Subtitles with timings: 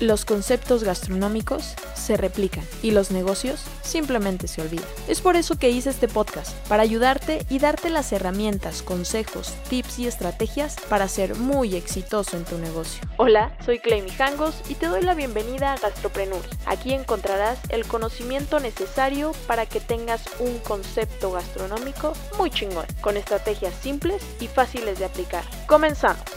[0.00, 4.84] Los conceptos gastronómicos se replican y los negocios simplemente se olvidan.
[5.08, 10.00] Es por eso que hice este podcast, para ayudarte y darte las herramientas, consejos, tips
[10.00, 13.00] y estrategias para ser muy exitoso en tu negocio.
[13.16, 16.50] Hola, soy Clay Mijangos y te doy la bienvenida a Gastropreneurs.
[16.66, 23.74] Aquí encontrarás el conocimiento necesario para que tengas un concepto gastronómico muy chingón, con estrategias
[23.80, 25.44] simples y fáciles de aplicar.
[25.66, 26.35] Comenzamos.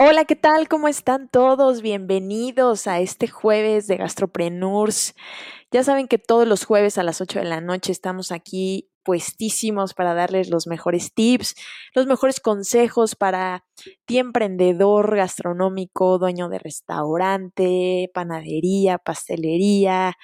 [0.00, 0.68] Hola, ¿qué tal?
[0.68, 1.82] ¿Cómo están todos?
[1.82, 5.16] Bienvenidos a este jueves de Gastropreneurs.
[5.72, 9.94] Ya saben que todos los jueves a las 8 de la noche estamos aquí puestísimos
[9.94, 11.56] para darles los mejores tips,
[11.96, 13.64] los mejores consejos para
[14.06, 20.16] ti emprendedor gastronómico, dueño de restaurante, panadería, pastelería,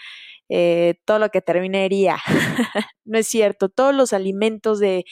[0.49, 2.19] eh, todo lo que terminaría.
[3.05, 5.05] no es cierto, todos los alimentos de,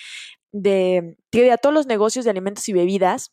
[0.53, 3.33] de, de, todos los negocios de alimentos y bebidas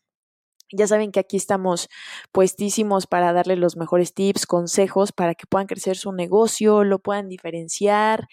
[0.72, 1.90] ya saben que aquí estamos
[2.32, 7.30] puestísimos para darles los mejores tips, consejos para que puedan crecer su negocio, lo puedan
[7.30, 8.28] diferenciar,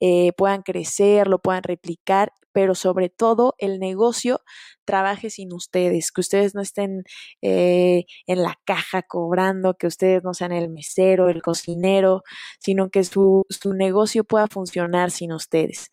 [0.00, 4.40] eh, puedan crecer, lo puedan replicar, pero sobre todo el negocio
[4.84, 7.04] trabaje sin ustedes, que ustedes no estén
[7.42, 12.22] eh, en la caja cobrando, que ustedes no sean el mesero, el cocinero,
[12.58, 15.90] sino que su, su negocio pueda funcionar sin ustedes.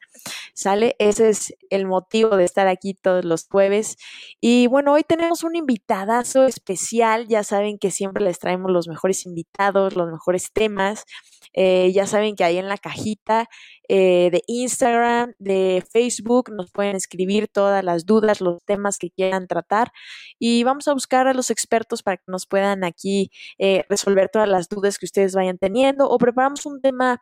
[0.58, 0.95] ¿Sale?
[0.97, 3.95] Ese es el motivo de estar aquí todos los jueves.
[4.41, 7.27] Y bueno, hoy tenemos un invitadazo especial.
[7.27, 11.05] Ya saben que siempre les traemos los mejores invitados, los mejores temas.
[11.53, 13.49] Eh, ya saben que ahí en la cajita
[13.89, 19.47] eh, de Instagram, de Facebook, nos pueden escribir todas las dudas, los temas que quieran
[19.47, 19.91] tratar
[20.39, 24.49] y vamos a buscar a los expertos para que nos puedan aquí eh, resolver todas
[24.49, 27.21] las dudas que ustedes vayan teniendo o preparamos un tema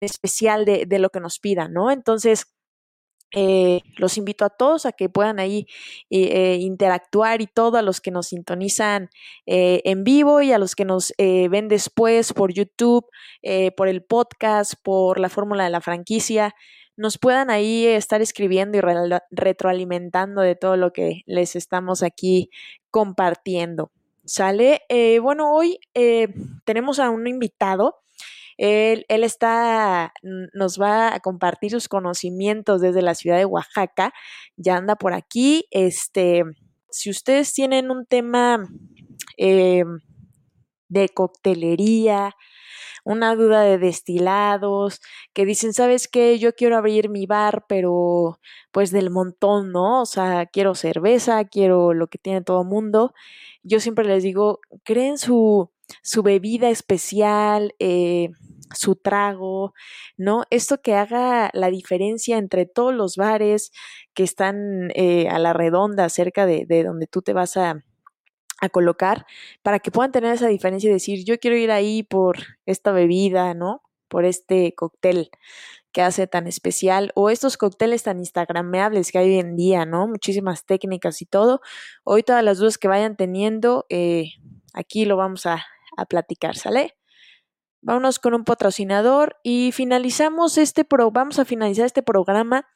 [0.00, 1.90] especial de, de lo que nos pidan, ¿no?
[1.90, 2.55] Entonces,
[3.38, 5.66] eh, los invito a todos a que puedan ahí
[6.08, 9.10] eh, interactuar y todo, a los que nos sintonizan
[9.44, 13.06] eh, en vivo y a los que nos ven después por YouTube,
[13.76, 16.54] por el podcast, por la fórmula de la franquicia,
[16.96, 18.80] nos puedan ahí estar escribiendo y
[19.30, 22.48] retroalimentando de todo lo que les estamos aquí
[22.90, 23.90] compartiendo.
[24.24, 24.82] ¿Sale?
[25.20, 25.78] bueno, hoy
[26.64, 27.96] tenemos a un invitado
[28.56, 30.12] él, él está,
[30.54, 34.12] nos va a compartir sus conocimientos desde la ciudad de Oaxaca.
[34.56, 35.66] Ya anda por aquí.
[35.70, 36.44] Este,
[36.90, 38.66] si ustedes tienen un tema
[39.36, 39.84] eh,
[40.88, 42.34] de coctelería,
[43.04, 45.00] una duda de destilados,
[45.32, 46.38] que dicen, ¿sabes qué?
[46.38, 48.40] Yo quiero abrir mi bar, pero
[48.72, 50.02] pues del montón, ¿no?
[50.02, 53.14] O sea, quiero cerveza, quiero lo que tiene todo mundo.
[53.62, 55.70] Yo siempre les digo, creen su,
[56.02, 58.30] su bebida especial, eh,
[58.74, 59.74] su trago,
[60.16, 60.44] ¿no?
[60.50, 63.70] Esto que haga la diferencia entre todos los bares
[64.14, 67.84] que están eh, a la redonda cerca de, de, donde tú te vas a,
[68.60, 69.26] a colocar,
[69.62, 73.54] para que puedan tener esa diferencia y decir, yo quiero ir ahí por esta bebida,
[73.54, 73.82] ¿no?
[74.08, 75.30] Por este cóctel
[75.92, 80.06] que hace tan especial o estos cócteles tan instagrameables que hay hoy en día, ¿no?
[80.06, 81.60] Muchísimas técnicas y todo.
[82.04, 84.32] Hoy todas las dudas que vayan teniendo, eh,
[84.74, 85.64] aquí lo vamos a,
[85.96, 86.96] a platicar, ¿sale?
[87.82, 92.66] Vámonos con un patrocinador y finalizamos este pro, vamos a finalizar este programa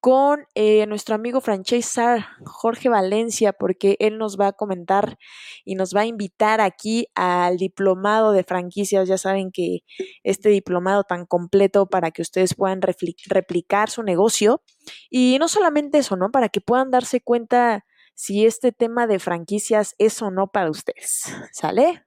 [0.00, 5.18] con eh, nuestro amigo franchisar Jorge Valencia, porque él nos va a comentar
[5.64, 9.08] y nos va a invitar aquí al diplomado de franquicias.
[9.08, 9.80] Ya saben que
[10.22, 14.62] este diplomado tan completo para que ustedes puedan replicar su negocio
[15.10, 16.30] y no solamente eso, ¿no?
[16.30, 17.84] Para que puedan darse cuenta
[18.14, 21.24] si este tema de franquicias es o no para ustedes.
[21.52, 22.05] ¿Sale?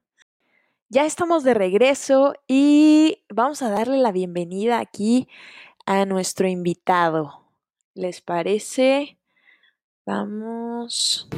[0.92, 5.28] Ya estamos de regreso y vamos a darle la bienvenida aquí
[5.86, 7.44] a nuestro invitado.
[7.94, 9.16] ¿Les parece?
[10.04, 11.28] Vamos.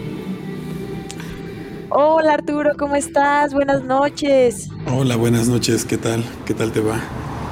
[1.91, 3.53] Hola Arturo, ¿cómo estás?
[3.53, 4.71] Buenas noches.
[4.91, 6.25] Hola, buenas noches, ¿qué tal?
[6.47, 6.99] ¿Qué tal te va?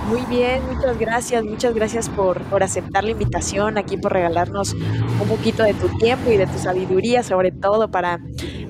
[0.08, 5.28] Muy bien, muchas gracias, muchas gracias por, por aceptar la invitación aquí, por regalarnos un
[5.28, 8.20] poquito de tu tiempo y de tu sabiduría, sobre todo para,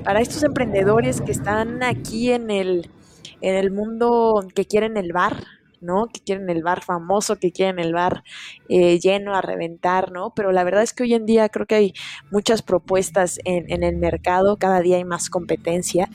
[0.03, 2.91] para estos emprendedores que están aquí en el,
[3.41, 5.45] en el mundo que quieren el bar,
[5.81, 6.07] ¿no?
[6.13, 8.23] Que quieren el bar famoso, que quieren el bar
[8.69, 10.33] eh, lleno a reventar, ¿no?
[10.35, 11.95] Pero la verdad es que hoy en día creo que hay
[12.31, 16.11] muchas propuestas en, en el mercado, cada día hay más competencia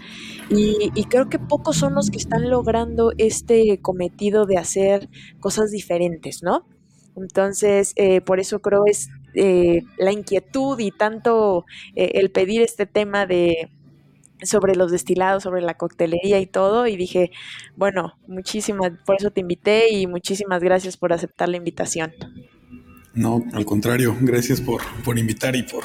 [0.50, 5.10] y, y, creo que pocos son los que están logrando este cometido de hacer
[5.40, 6.66] cosas diferentes, ¿no?
[7.16, 11.66] Entonces, eh, por eso creo es eh, la inquietud y tanto
[11.96, 13.70] eh, el pedir este tema de,
[14.44, 17.32] sobre los destilados, sobre la coctelería y todo, y dije,
[17.76, 22.14] bueno, muchísimas, por eso te invité y muchísimas gracias por aceptar la invitación.
[23.14, 25.84] No, al contrario, gracias por, por invitar y por,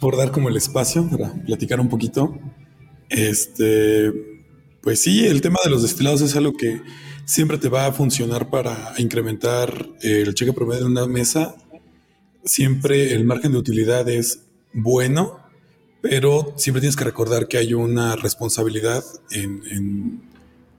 [0.00, 2.38] por dar como el espacio para platicar un poquito.
[3.08, 4.12] Este,
[4.82, 6.80] Pues sí, el tema de los destilados es algo que
[7.24, 11.56] siempre te va a funcionar para incrementar el cheque promedio de una mesa.
[12.44, 15.40] Siempre el margen de utilidad es bueno,
[16.08, 19.62] pero siempre tienes que recordar que hay una responsabilidad en,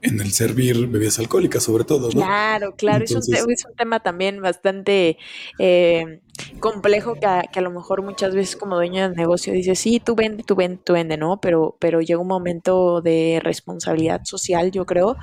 [0.02, 2.08] en el servir bebidas alcohólicas, sobre todo.
[2.10, 5.18] Claro, claro, es, un tema también bastante
[5.58, 6.20] eh,
[6.60, 10.44] complejo que a, lo mejor muchas veces como dueño del negocio dices, sí, tú vende,
[10.44, 11.40] tú vende, tú vende, ¿no?
[11.40, 15.16] Pero, pero llega un momento de responsabilidad social, yo creo,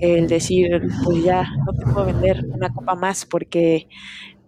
[0.00, 3.88] el decir, pues ya, no te puedo vender una copa más porque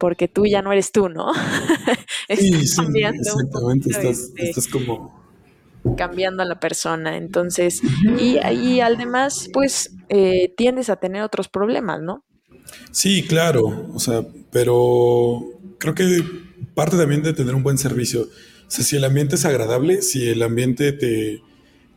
[0.00, 1.32] porque tú ya no eres tú, ¿no?
[2.29, 5.20] sí, sí, exactamente, estás, este estás como
[5.97, 7.17] cambiando a la persona.
[7.17, 7.82] Entonces,
[8.19, 12.25] y, ahí además, pues eh, tiendes a tener otros problemas, ¿no?
[12.91, 15.41] Sí, claro, o sea, pero
[15.79, 16.25] creo que
[16.75, 18.23] parte también de tener un buen servicio.
[18.23, 21.43] O sea, si el ambiente es agradable, si el ambiente te,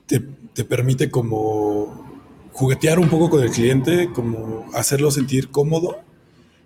[0.07, 2.21] te, permite como
[2.51, 5.97] juguetear un poco con el cliente, como hacerlo sentir cómodo,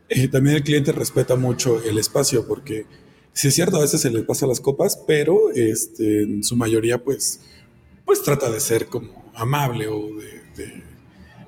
[0.10, 2.86] eh, también el cliente respeta mucho el espacio porque
[3.38, 7.04] Sí es cierto, a veces se le pasa las copas, pero este, en su mayoría
[7.04, 7.42] pues,
[8.04, 10.10] pues trata de ser como amable o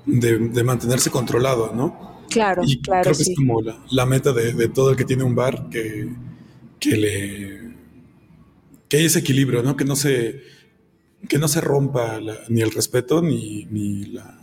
[0.05, 2.27] de, mantenerse controlado, ¿no?
[2.29, 3.05] Claro, y claro.
[3.05, 6.13] Creo que es como la, meta de, todo el que tiene un bar que,
[6.79, 7.73] que le
[8.87, 9.75] que hay ese equilibrio, ¿no?
[9.75, 10.43] Que no se
[11.27, 12.19] que no se rompa
[12.49, 14.39] ni el respeto ni, ni, la,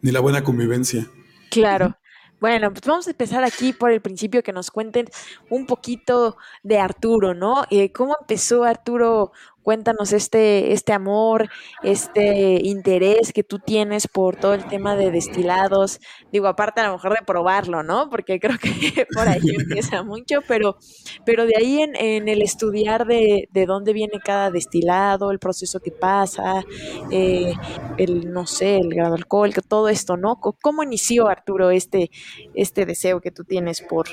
[0.00, 1.10] ni la buena convivencia.
[1.50, 1.96] Claro.
[2.42, 5.06] Bueno, pues vamos a empezar aquí por el principio que nos cuenten
[5.48, 7.62] un poquito de Arturo, ¿no?
[7.70, 9.30] Eh, ¿Cómo empezó Arturo
[9.62, 11.48] Cuéntanos este, este amor,
[11.82, 16.00] este interés que tú tienes por todo el tema de destilados.
[16.32, 18.10] Digo, aparte a lo mejor de probarlo, ¿no?
[18.10, 20.76] Porque creo que por ahí empieza mucho, pero,
[21.24, 25.90] pero de ahí en, el estudiar de, de, dónde viene cada destilado, el proceso que
[25.90, 26.64] pasa,
[27.10, 27.54] eh,
[27.98, 30.40] el, no sé, el grado alcohólico, todo esto, ¿no?
[30.40, 32.10] ¿Cómo inició, Arturo, este,
[32.54, 34.08] este deseo que tú tienes por,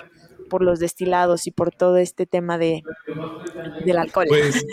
[0.49, 2.83] por los destilados y por todo este tema de,
[3.85, 4.25] del alcohol?
[4.27, 4.65] Pues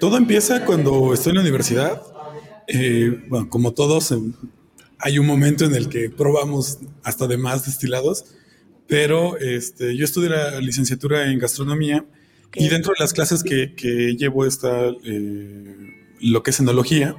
[0.00, 2.02] todo empieza cuando estoy en la universidad.
[2.66, 4.14] Eh, bueno, como todos,
[4.98, 8.24] hay un momento en el que probamos hasta de más destilados,
[8.86, 12.04] pero este, yo estudié la licenciatura en gastronomía
[12.54, 15.76] y dentro de las clases que, que llevo está eh,
[16.20, 17.16] lo que es enología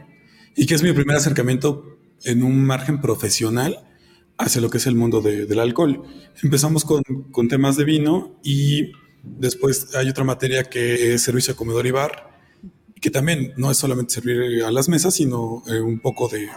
[0.55, 3.79] y que es mi primer acercamiento en un margen profesional
[4.44, 6.04] hacia lo que es el mundo del alcohol.
[6.42, 8.92] Empezamos con, con, temas de vino y
[9.24, 12.34] después hay otra materia que es servicio de comedor y bar,
[13.00, 16.48] que también no es solamente servir a las mesas, sino eh, un poco de,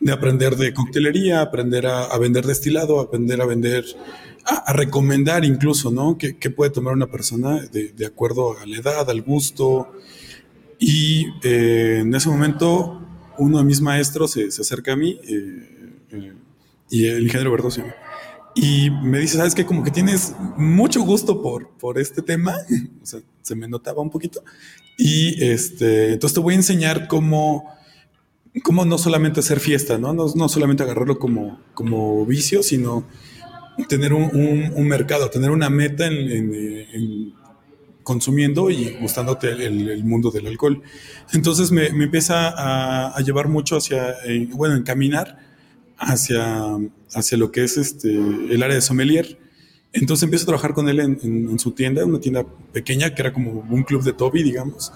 [0.00, 3.84] de, aprender de coctelería, aprender a, vender destilado, aprender a vender,
[4.44, 6.18] a, recomendar incluso, ¿no?
[6.18, 9.92] ¿Qué, puede tomar una persona de, de, acuerdo a la edad, al gusto?
[10.78, 13.00] Y eh, en ese momento
[13.38, 16.32] uno de mis maestros se, se acerca a mí, eh,
[16.92, 17.82] y el ingeniero Verdoso.
[18.54, 19.64] Y me dice, ¿sabes qué?
[19.64, 22.54] Como que tienes mucho gusto por, por este tema.
[23.02, 24.44] o sea, se me notaba un poquito.
[24.98, 27.64] Y este, entonces te voy a enseñar cómo,
[28.62, 30.12] cómo no solamente hacer fiesta, ¿no?
[30.12, 33.06] No, no solamente agarrarlo como, como vicio, sino
[33.88, 37.32] tener un, un, mercado, tener una meta en,
[38.02, 40.82] consumiendo y gustándote el, mundo del alcohol.
[41.32, 45.51] Entonces me, me empieza a, a, llevar mucho hacia, eh, bueno, encaminar
[46.02, 46.78] hacia,
[47.14, 49.38] hacia lo que es este, el área de sommelier.
[49.94, 53.60] Entonces empiezo a trabajar con él en, su tienda, una tienda pequeña que era como
[53.68, 54.90] un club de Toby, digamos.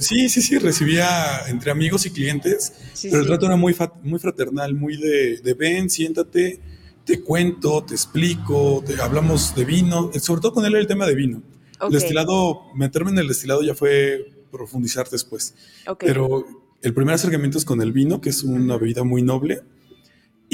[0.00, 4.74] sí, sí, sí, recibía entre amigos y clientes, pero el trato era muy, muy fraternal,
[4.74, 6.58] muy de, de, ven, siéntate,
[7.04, 11.14] te cuento, te explico, te, hablamos de vino, sobre todo con él el tema de
[11.14, 11.42] vino.
[11.82, 15.54] El destilado, meterme en el destilado ya fue profundizar después.
[15.98, 16.46] Pero
[16.80, 19.60] el primer acercamiento es con el vino, que es una bebida muy noble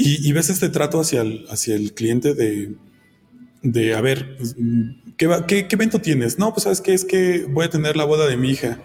[0.01, 2.73] y, ves este trato hacia el, cliente de,
[3.63, 4.55] de a ver, pues,
[5.17, 6.39] ¿qué, qué, ¿qué, evento tienes?
[6.39, 8.81] No, pues sabes que es que voy a tener la boda de mi hija.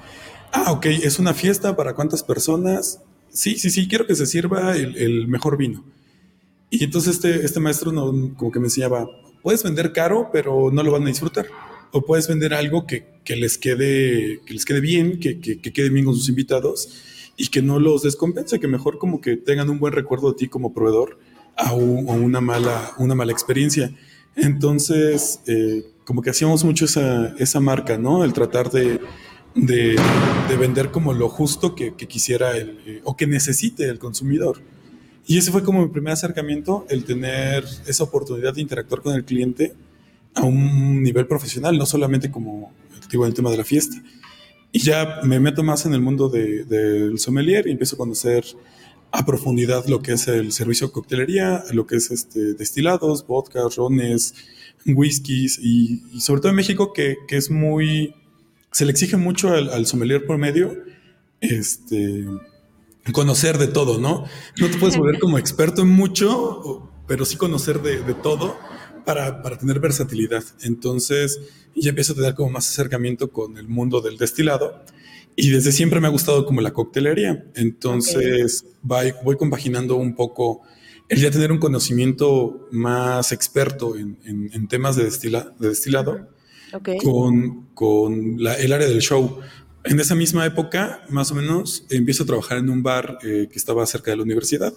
[0.50, 3.00] Ah, ok, es una fiesta para cuántas personas.
[3.28, 5.85] Sí, sí, sí, quiero que se sirva el, mejor vino.
[6.68, 9.06] Y entonces este, este maestro no, como que me enseñaba,
[9.40, 11.47] puedes vender caro, pero no lo van a disfrutar.
[11.92, 15.73] O puedes vender algo que, que les, quede, que les quede bien, que, que, que
[15.73, 16.88] quede bien con sus invitados
[17.37, 20.49] y que no los descompense, que mejor como que tengan un buen recuerdo de ti
[20.49, 21.19] como proveedor
[21.57, 23.93] a, una, mala, una mala experiencia.
[24.37, 28.25] Entonces, eh, como que hacíamos mucho esa, esa marca, ¿no?
[28.25, 29.00] El tratar de,
[29.55, 29.97] de,
[30.59, 34.61] vender como lo justo que, quisiera el, eh, o que necesite el consumidor.
[35.26, 39.25] Y ese fue como mi primer acercamiento, el tener esa oportunidad de interactuar con el
[39.25, 39.75] cliente
[40.35, 42.73] a un nivel profesional, no solamente como
[43.11, 43.97] digo, en el tema de la fiesta.
[44.76, 48.45] Y ya me meto más en el mundo del de, sommelier y empiezo a conocer
[49.12, 53.61] a profundidad lo que es el servicio de coctelería, lo que es este, destilados, vodka,
[53.76, 54.35] rones,
[54.85, 58.16] whiskies y, sobre todo en México que, que, es muy,
[58.73, 60.76] se le exige mucho al, al sommelier promedio,
[61.40, 62.26] este,
[63.12, 64.25] conocer de todo, ¿no?
[64.59, 68.57] No te puedes volver como experto en mucho, pero sí conocer de, de todo
[69.04, 70.44] para, para, tener versatilidad.
[70.62, 71.40] Entonces,
[71.75, 74.84] ya empiezo a tener como más acercamiento con el mundo del destilado.
[75.37, 77.44] Y desde siempre me ha gustado como la coctelería.
[77.54, 80.62] Entonces, voy, voy compaginando un poco
[81.08, 86.28] el ya tener un conocimiento más experto en, en, temas de, destila, de destilado
[87.02, 89.40] con, con la, el área del show.
[89.84, 93.58] En esa misma época, más o menos, empiezo a trabajar en un bar eh, que
[93.58, 94.73] estaba cerca de la universidad.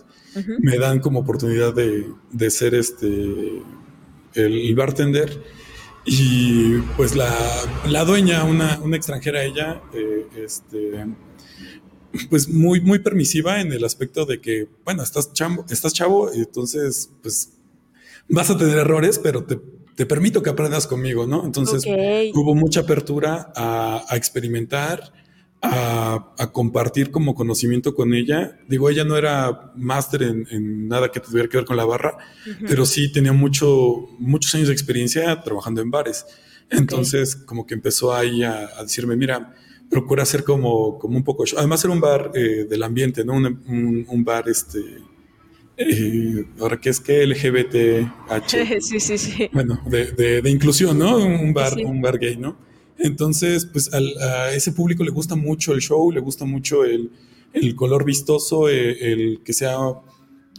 [0.60, 3.64] Me dan como oportunidad de, de ser este,
[4.46, 5.42] el bartender
[6.08, 7.30] y pues la,
[7.86, 11.06] la dueña, una, una, extranjera ella, eh, este,
[12.30, 17.12] pues muy, muy permisiva en el aspecto de que, bueno, estás, chavo, estás chavo, entonces
[17.22, 17.52] pues
[18.30, 19.60] vas a tener errores, pero te,
[19.96, 21.44] te permito que aprendas conmigo, ¿no?
[21.44, 21.84] Entonces
[22.34, 25.12] hubo mucha apertura a, a experimentar
[25.62, 28.58] a, compartir como conocimiento con ella.
[28.68, 32.18] Digo, ella no era máster en, nada que tuviera que ver con la barra,
[32.68, 36.26] pero sí tenía mucho, muchos años de experiencia trabajando en bares.
[36.70, 39.54] Entonces, como que empezó ahí a, decirme, mira,
[39.90, 41.44] procura hacer como, como un poco...
[41.58, 43.34] Además era un bar eh, del ambiente, ¿no?
[43.36, 44.80] Un, bar, este...
[45.80, 48.80] Eh, ahora que es que LGBTH.
[48.82, 49.50] Sí, sí, sí.
[49.54, 51.18] Bueno, de, de, inclusión, ¿no?
[51.18, 52.67] Un bar, un bar gay, ¿no?
[53.00, 57.12] Entonces, pues a ese público le gusta mucho el show, le gusta mucho el,
[57.76, 59.78] color vistoso, eh, el, que sea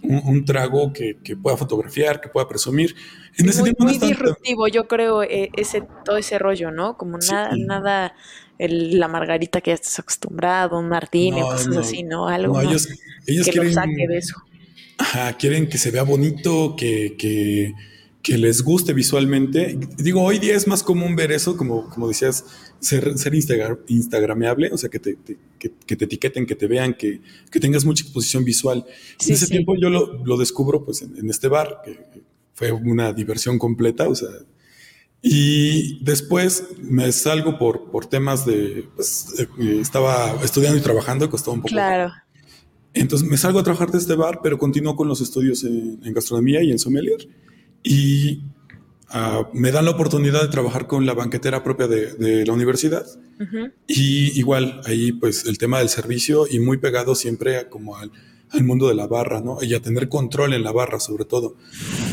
[0.03, 2.95] un, trago que, pueda fotografiar, que pueda presumir.
[3.37, 6.97] En ese muy, muy disruptivo, yo creo, eh, ese, todo ese rollo, ¿no?
[6.97, 8.15] Como nada, nada
[8.59, 12.29] la margarita que ya estás acostumbrado, un martini, cosas así, ¿no?
[12.29, 14.37] Algo ellos, que quieren, lo saque de eso.
[14.99, 17.73] Ajá, quieren que se vea bonito, que, que
[18.23, 19.79] que les guste visualmente.
[19.97, 22.45] Digo, hoy día es más común ver eso, como, como decías,
[22.81, 25.17] ser, ser instagrameable, o sea, que te,
[25.59, 27.21] que, te, etiqueten, que te vean, que,
[27.51, 28.85] que tengas mucha exposición visual.
[29.25, 31.99] en ese tiempo yo lo, lo descubro pues en, este bar, que
[32.55, 34.31] fue una diversión completa, o sea,
[35.21, 41.55] y después me salgo por, por temas de, pues, eh, estaba estudiando y trabajando, costaba
[41.55, 41.73] un poco.
[41.73, 42.13] Claro.
[42.95, 46.13] Entonces me salgo a trabajar de este bar, pero continúo con los estudios en, en
[46.13, 47.29] gastronomía y en sommelier
[47.83, 48.43] y
[49.09, 53.07] ah, me dan la oportunidad de trabajar con la banquetera propia de, la universidad.
[53.87, 58.11] Y igual ahí pues el tema del servicio y muy pegado siempre como al,
[58.63, 59.63] mundo de la barra, ¿no?
[59.63, 61.57] Y a tener control en la barra sobre todo,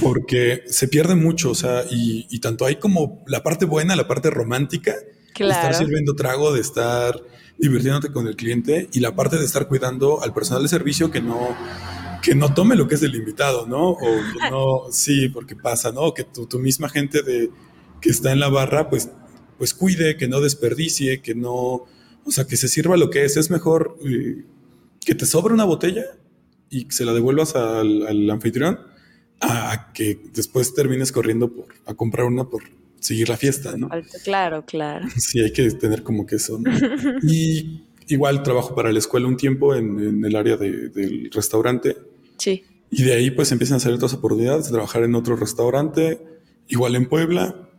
[0.03, 4.29] porque se pierde mucho, o sea, y, tanto hay como la parte buena, la parte
[4.29, 7.21] romántica, de estar sirviendo trago, de estar
[7.57, 11.21] divirtiéndote con el cliente y la parte de estar cuidando al personal de servicio que
[11.21, 11.55] no
[12.25, 13.91] que no tome lo que es del invitado, ¿no?
[13.91, 16.13] O que no, sí, porque pasa, ¿no?
[16.13, 17.51] Que tu, tu, misma gente de,
[18.01, 19.11] que está en la barra, pues,
[19.59, 23.37] pues cuide, que no desperdicie, que no, o sea, que se sirva lo que es.
[23.37, 24.43] Es mejor eh,
[25.05, 26.03] que te sobre una botella
[26.71, 28.79] y se la devuelvas al, anfitrión
[29.39, 32.63] a que después termines corriendo por, a comprar una por
[32.99, 33.89] seguir la fiesta, ¿no?
[34.23, 35.07] Claro, claro.
[35.17, 36.57] Sí, hay que tener como que eso.
[36.57, 36.71] ¿no?
[37.21, 41.95] y igual trabajo para la escuela un tiempo en, en el área de, del restaurante
[42.37, 42.63] Sí.
[42.91, 46.21] Y de ahí pues empiezan a salir otras oportunidades de trabajar en otro restaurante,
[46.67, 47.69] igual en Puebla.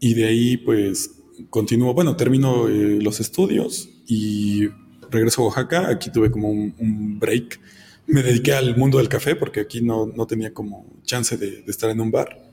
[0.00, 1.10] Y de ahí pues
[1.50, 4.68] continúo, bueno, termino eh, los estudios y
[5.10, 5.90] regreso a Oaxaca.
[5.90, 7.60] Aquí tuve como un, break.
[8.06, 11.90] Me dediqué al mundo del café porque aquí no, no tenía como chance de, estar
[11.90, 12.50] en un bar.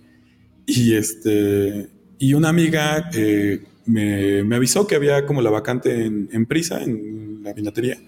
[0.66, 1.88] Y este,
[2.18, 6.84] y una amiga eh, me, me, avisó que había como la vacante en, en Prisa,
[6.84, 8.00] en la vinatería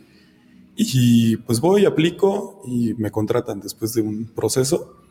[0.77, 5.01] y pues voy, aplico y me contratan después de un proceso.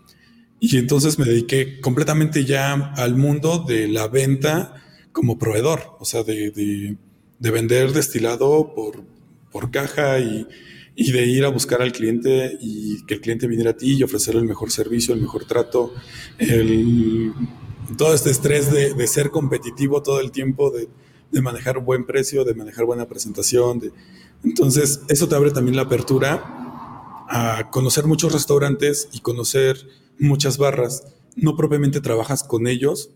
[0.60, 4.82] Y entonces me dediqué completamente ya al mundo de la venta
[5.12, 9.02] como proveedor, o sea, de, de, vender destilado por,
[9.50, 10.46] por caja y,
[10.94, 14.02] y, de ir a buscar al cliente y que el cliente viniera a ti y
[14.02, 15.92] ofrecerle el mejor servicio, el mejor trato,
[16.38, 17.32] el,
[17.98, 20.88] todo este estrés de, de ser competitivo todo el tiempo, de,
[21.30, 23.92] de manejar un buen precio, de manejar buena presentación, de,
[24.44, 26.42] entonces, eso te abre también la apertura
[27.28, 29.76] a conocer muchos restaurantes y conocer
[30.18, 31.04] muchas barras.
[31.34, 33.10] No propiamente trabajas con ellos,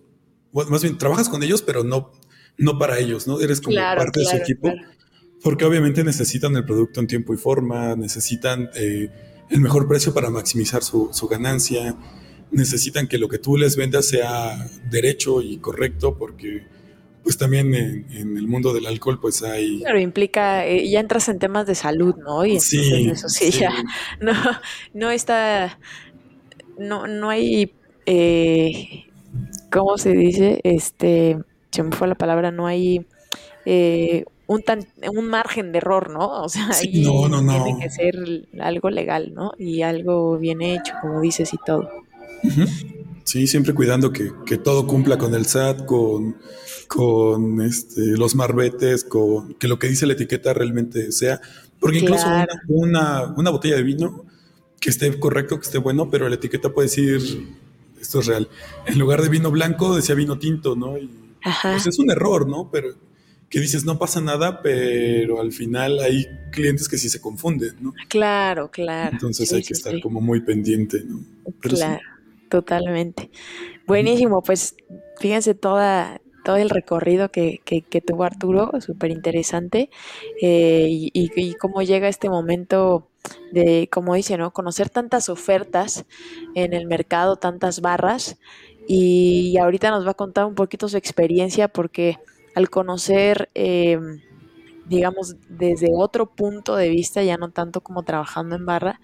[0.52, 2.12] más bien trabajas con ellos, pero no,
[2.58, 3.40] no para ellos, ¿no?
[3.40, 4.72] Eres como parte de su equipo,
[5.42, 9.10] porque obviamente necesitan el producto en tiempo y forma, necesitan eh,
[9.48, 11.96] el mejor precio para maximizar su, su ganancia,
[12.50, 16.66] necesitan que lo que tú les vendas sea derecho y correcto, porque
[17.22, 19.82] pues también en, el mundo del alcohol pues hay...
[19.84, 22.44] Pero implica, eh, ya entras en temas de salud, ¿no?
[22.44, 23.72] Y entonces sí, eso sí, ya
[24.20, 24.32] no,
[24.94, 25.78] no está,
[26.78, 27.72] no, no hay,
[28.06, 29.04] eh,
[29.70, 30.60] ¿cómo se dice?
[30.64, 31.38] Este,
[31.70, 33.06] se me fue la palabra, no hay
[33.66, 36.42] eh, un, tan, un margen de error, ¿no?
[36.42, 38.16] O sea, ahí tiene que ser
[38.60, 39.52] algo legal, ¿no?
[39.58, 41.88] Y algo bien hecho, como dices, y todo.
[43.24, 46.36] Sí, siempre cuidando que, que, todo cumpla con el SAT, con,
[46.90, 51.40] con este, los marbetes, con que lo que dice la etiqueta realmente sea.
[51.78, 52.26] Porque incluso
[52.66, 54.25] una, una, botella de vino
[54.80, 57.47] que esté correcto, que esté bueno, pero la etiqueta puede decir,
[58.00, 58.49] esto es real,
[58.87, 60.99] en lugar de vino blanco decía vino tinto, ¿no?
[60.99, 61.09] Y,
[61.62, 62.68] Pues es un error, ¿no?
[62.73, 62.88] Pero
[63.49, 67.94] que dices no pasa nada, pero al final hay clientes que sí se confunden, ¿no?
[68.09, 69.11] Claro, claro.
[69.12, 71.20] Entonces hay que estar como muy pendiente, ¿no?
[71.61, 72.02] claro,
[72.49, 73.30] totalmente.
[73.87, 74.75] Buenísimo, pues
[75.20, 76.20] fíjense toda,
[76.50, 79.88] todo el recorrido que, que, tuvo Arturo, súper interesante,
[80.42, 83.07] eh, y, y, cómo llega este momento
[83.52, 84.52] de, como dice, ¿no?
[84.52, 86.07] Conocer tantas ofertas
[86.57, 88.37] en el mercado, tantas barras,
[88.88, 92.19] y ahorita nos va a contar un poquito su experiencia porque
[92.57, 94.21] al conocer, em,
[94.90, 99.00] digamos, desde otro punto de vista, ya no tanto como trabajando en barra,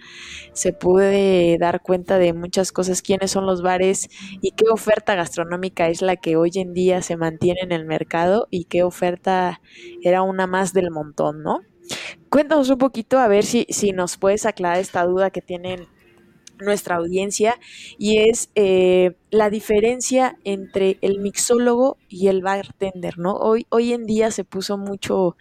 [0.53, 4.11] se puede dar cuenta de muchas cosas, quiénes son los bares
[4.43, 8.49] y qué oferta gastronómica es la que hoy en día se mantiene en el mercado
[8.51, 9.61] y qué oferta
[10.03, 11.61] era una más del montón, ¿no?
[12.31, 15.87] Cuéntanos un poquito a ver si, si nos puedes aclarar esta duda que tienen
[16.59, 17.59] nuestra audiencia
[17.99, 23.35] y es eh, la diferencia entre el mixólogo y el bartender, ¿no?
[23.35, 25.37] Hoy, hoy en día se puso mucho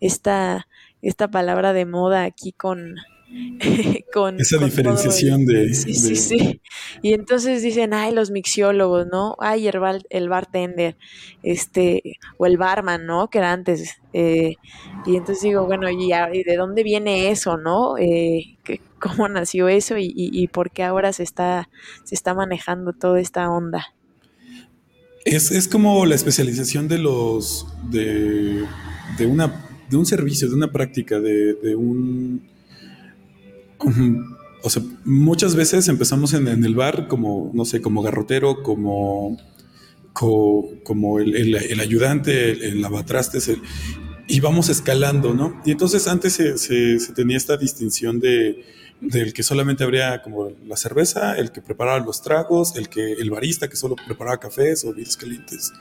[0.00, 0.68] esta,
[1.02, 2.96] esta palabra de moda aquí con,
[4.12, 6.60] con esa diferenciación de, sí, sí, sí.
[7.02, 9.36] Y entonces dicen, ay, los mixiólogos, ¿no?
[9.38, 9.78] Ay, el,
[10.10, 10.96] el bartender,
[11.42, 13.28] este, o el barman, ¿no?
[13.28, 13.96] Que era antes.
[14.12, 14.54] Eh,
[15.06, 16.08] y entonces digo, bueno, ¿y,
[16.42, 17.96] de dónde viene eso, no?
[17.98, 18.56] Eh,
[18.98, 21.68] ¿Cómo nació eso y, y, por qué ahora se está,
[22.04, 23.94] se está manejando toda esta onda?
[25.24, 28.64] Es, es como la especialización de los, de,
[29.16, 32.42] de, una, de un servicio, de una práctica, de, de un
[34.62, 39.38] o sea, muchas veces empezamos en, el bar como, no sé, como garrotero, como,
[40.12, 43.52] como el, ayudante, el, lavatrastes,
[44.28, 45.60] y vamos escalando, ¿no?
[45.64, 48.64] Y entonces antes se, tenía esta distinción de
[49.00, 53.30] del que solamente habría como la cerveza, el que preparaba los tragos, el que el
[53.30, 55.72] barista que solo preparaba cafés o vinos calientes.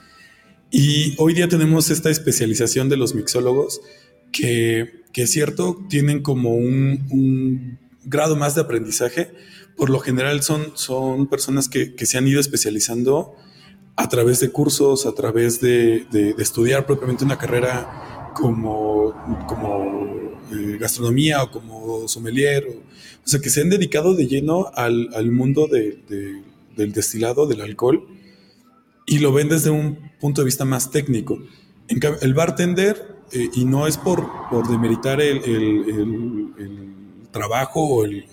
[0.70, 3.82] Y hoy día tenemos esta especialización de los mixólogos
[4.32, 9.32] que, que es cierto, tienen como un grado más de aprendizaje,
[9.76, 13.36] por lo general son, son personas que, se han ido especializando
[13.96, 16.08] a través de cursos, a través de,
[16.40, 19.14] estudiar propiamente una carrera como,
[19.48, 19.86] como
[20.52, 25.68] eh, gastronomía o como sommelier, o, sea, que se han dedicado de lleno al, mundo
[25.68, 28.08] del destilado, del alcohol,
[29.06, 31.40] y lo ven desde un punto de vista más técnico.
[31.88, 35.42] En el bartender, eh, y no es por, por demeritar el
[37.32, 38.26] trabajo o el...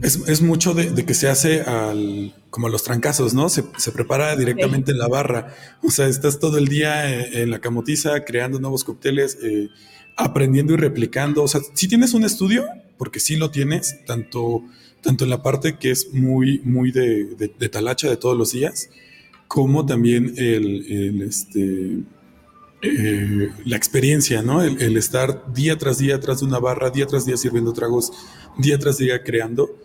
[0.00, 3.50] es, mucho de, que se hace al, como los trancazos, ¿no?
[3.50, 5.54] Se, prepara directamente en la barra.
[5.82, 9.68] O sea, estás todo el día en, la camotiza creando nuevos cócteles, eh,
[10.16, 11.42] aprendiendo y replicando.
[11.42, 12.64] O sea, si tienes un estudio,
[12.96, 14.62] porque sí lo tienes, tanto,
[15.02, 18.88] tanto en la parte que es muy, muy de, de talacha de todos los días,
[19.48, 22.04] como también el, el este,
[22.80, 24.62] eh, la experiencia, ¿no?
[24.62, 28.12] El, estar día tras día tras de una barra, día tras día sirviendo tragos,
[28.56, 29.76] día tras día creando.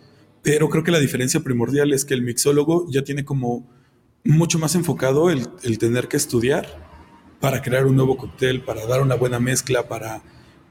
[0.42, 3.70] Pero creo que la diferencia primordial es que el mixólogo ya tiene como
[4.24, 6.66] mucho más enfocado el, tener que estudiar
[7.40, 10.22] para crear un nuevo cóctel, para dar una buena mezcla, para,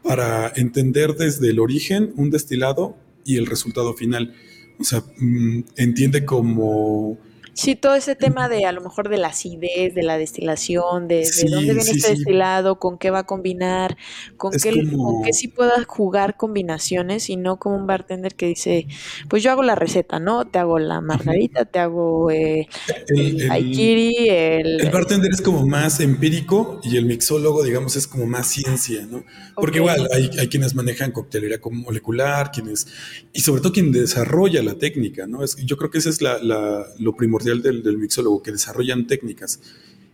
[0.03, 4.33] para entender desde el origen un destilado y el resultado final.
[4.79, 7.17] O sea, mm, entiende como
[7.53, 11.29] Sí, todo ese tema de a lo mejor de la acidez, de la destilación, de,
[11.49, 13.97] dónde viene este destilado, con qué va a combinar,
[14.37, 18.87] con qué, con qué sí pueda jugar combinaciones y no como un bartender que dice,
[19.27, 20.45] pues yo hago la receta, ¿no?
[20.45, 22.69] Te hago la margarita, te hago eh,
[23.09, 28.47] el, el, el, bartender es como más empírico y el mixólogo, digamos, es como más
[28.47, 29.25] ciencia, ¿no?
[29.55, 32.87] Porque igual hay, hay quienes manejan coctelería molecular, quienes,
[33.33, 35.43] y sobre todo quien desarrolla la técnica, ¿no?
[35.43, 39.59] Es, yo creo que ese es la, la, lo primordial del, mixólogo, que desarrollan técnicas.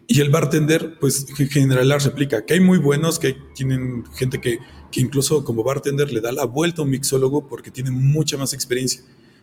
[0.07, 4.39] Y el bartender, pues en general las replica, que hay muy buenos, que tienen gente
[4.39, 4.59] que,
[4.91, 8.53] que, incluso como bartender le da la vuelta a un mixólogo porque tiene mucha más
[8.53, 9.01] experiencia,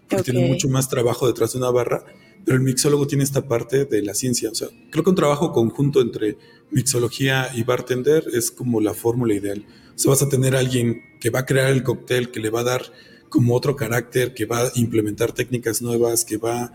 [0.08, 2.06] porque tiene mucho más trabajo detrás de una barra,
[2.44, 4.50] pero el mixólogo tiene esta parte de la ciencia.
[4.50, 6.38] O sea, creo que un trabajo conjunto entre
[6.70, 9.66] mixología y bartender es como la fórmula ideal.
[9.94, 12.50] O sea, vas a tener a alguien que va a crear el cóctel, que le
[12.50, 12.92] va a dar
[13.28, 16.72] como otro carácter, que va a implementar técnicas nuevas, que va a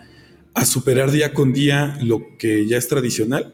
[0.65, 3.53] superar día con día lo que ya es tradicional.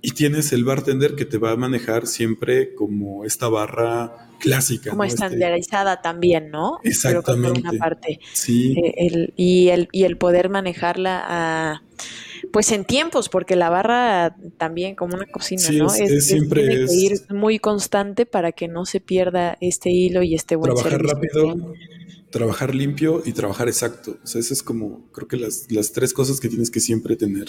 [0.00, 4.90] Y tienes el bartender que te va a manejar siempre como esta barra clásica.
[4.90, 6.78] Como este estandarizada también, ¿no?
[6.84, 7.60] Exactamente.
[7.60, 8.20] una parte.
[8.32, 8.76] Sí.
[8.78, 11.82] Eh, y, el, y el poder manejarla a
[12.52, 15.92] pues en tiempos, porque la barra también como una cocina, ¿no?
[15.92, 20.34] Es, siempre tiene que ir muy constante para que no se pierda este hilo y
[20.34, 21.74] este buen Trabajar rápido,
[22.30, 24.18] trabajar limpio y trabajar exacto.
[24.22, 27.16] O sea, eso es como, creo que las, las tres cosas que tienes que siempre
[27.16, 27.48] tener.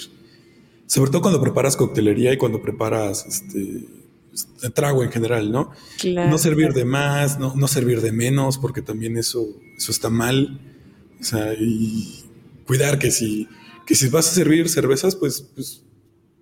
[0.86, 3.86] Sobre todo cuando preparas coctelería y cuando preparas este,
[4.34, 5.72] este trago en general, ¿no?
[6.04, 10.60] no servir de más, no, no servir de menos, porque también eso, eso está mal.
[11.20, 12.24] O sea, y
[12.66, 13.48] cuidar que si
[13.90, 15.84] que si vas a servir cervezas, pues, pues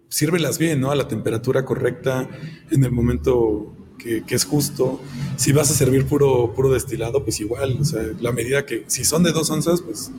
[0.10, 0.92] sírvelas bien, ¿no?
[0.92, 2.30] A la temperatura correcta,
[2.70, 5.02] en el momento que, es justo.
[5.36, 9.04] Si vas a servir puro, puro destilado, pues igual, o sea, la medida que, si
[9.04, 10.12] son de dos onzas, pues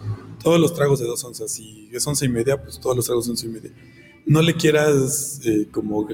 [0.42, 1.50] todos los tragos de dos onzas.
[1.50, 3.70] Si es once y media, pues todos los tragos de once y media.
[4.26, 6.06] No le quieras eh, como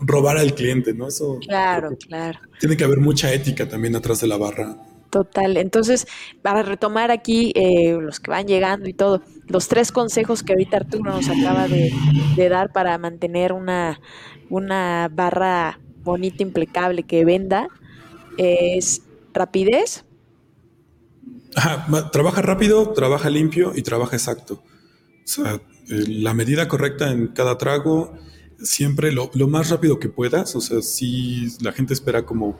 [0.00, 1.08] robar al cliente, ¿no?
[1.08, 1.38] Eso.
[1.40, 2.38] Claro, claro.
[2.58, 4.76] Tiene que haber mucha ética también atrás de la barra.
[5.10, 5.56] Total.
[5.56, 6.06] Entonces,
[6.40, 10.76] para retomar aquí eh, los que van llegando y todo, los tres consejos que ahorita
[10.76, 14.00] Arturo nos acaba de, dar para mantener una,
[14.48, 17.68] una barra bonita, impecable, que venda,
[18.36, 20.04] es rapidez.
[21.56, 24.62] Ajá, trabaja rápido, trabaja limpio y trabaja exacto.
[25.24, 28.14] O sea, eh, la medida correcta en cada trago,
[28.62, 30.54] siempre lo, lo más rápido que puedas.
[30.56, 32.58] O sea, si la gente espera como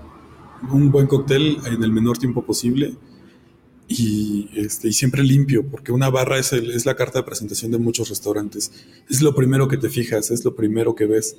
[0.72, 2.96] un buen cóctel en el menor tiempo posible
[3.88, 7.79] y, este, y siempre limpio, porque una barra es, es la carta de presentación de
[7.79, 8.72] muchos restaurantes.
[9.09, 11.37] Es lo primero que te fijas, es lo primero que ves.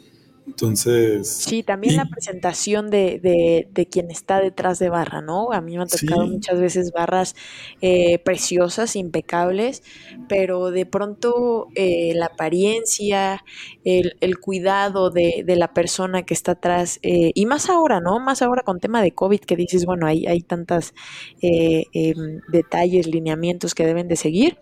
[0.52, 1.30] Entonces.
[1.30, 5.54] Sí, también la presentación de, de, quien está detrás de barra, ¿no?
[5.54, 7.36] A mí me han tocado muchas veces barras
[7.82, 9.82] eh, preciosas, impecables,
[10.28, 13.46] pero de pronto eh, la apariencia,
[13.86, 18.20] el, el cuidado de, de, la persona que está atrás, eh, y más ahora, ¿no?
[18.20, 20.94] Más ahora con tema de COVID que dices, bueno, hay, hay tantos
[21.42, 24.58] em, detalles, lineamientos que deben de seguir.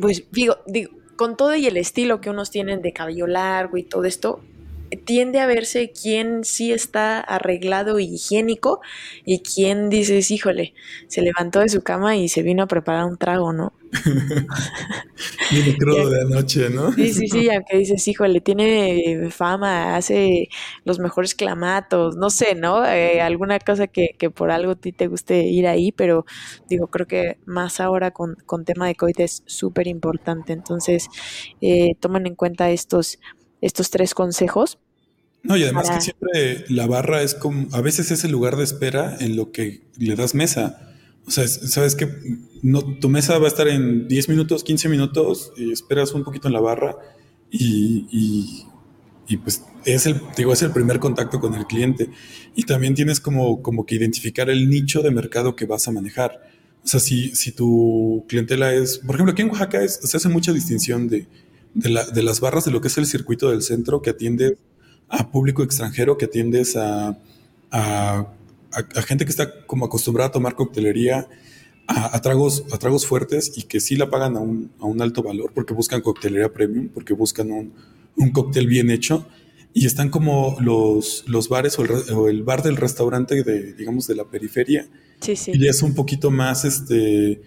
[0.00, 3.82] pues digo, digo, con todo y el estilo que unos tienen de cabello largo y
[3.82, 4.40] todo esto,
[4.96, 8.80] tiende a verse quién sí está arreglado y higiénico
[9.24, 10.74] y quién dices, híjole,
[11.08, 13.72] se levantó de su cama y se vino a preparar un trago, ¿no?
[15.50, 16.92] Viene crudo de anoche, ¿no?
[16.92, 20.48] Sí, sí, sí, aunque dices, híjole, tiene fama, hace
[20.84, 22.84] los mejores clamatos, no sé, ¿no?
[22.86, 26.24] Eh, alguna cosa que, que, por algo a ti te guste ir ahí, pero
[26.68, 30.52] digo, creo que más ahora con, con tema de COVID es súper importante.
[30.52, 31.08] Entonces,
[31.60, 33.18] eh, tomen en cuenta estos
[33.60, 34.78] estos tres consejos.
[35.42, 38.64] No, y además que siempre la barra es como, a veces es el lugar de
[38.64, 40.94] espera en lo que le das mesa.
[41.26, 42.08] O sea, sabes que
[42.62, 46.48] no, tu mesa va a estar en 10 minutos, 15 minutos, y esperas un poquito
[46.48, 46.96] en la barra
[47.50, 48.66] y,
[49.28, 52.10] y, pues es el, digo, es el primer contacto con el cliente.
[52.54, 56.50] Y también tienes como, como que identificar el nicho de mercado que vas a manejar.
[56.84, 60.52] O sea, si, si tu clientela es, por ejemplo, aquí en Oaxaca se hace mucha
[60.52, 61.26] distinción de
[61.74, 64.58] de, las barras de lo que es el circuito del centro, que atiende
[65.08, 67.18] a público extranjero, que atiendes a,
[67.70, 68.26] a,
[69.06, 71.28] gente que está como acostumbrada a tomar coctelería,
[71.86, 75.24] a, tragos, a tragos fuertes y que sí la pagan a un, a un alto
[75.24, 77.72] valor porque buscan coctelería premium, porque buscan un,
[78.16, 79.26] un cóctel bien hecho.
[79.72, 84.08] Y están como los, los bares o el, o el, bar del restaurante de, digamos,
[84.08, 84.88] de la periferia.
[85.20, 85.52] Sí, sí.
[85.54, 87.40] Y es un poquito más, este,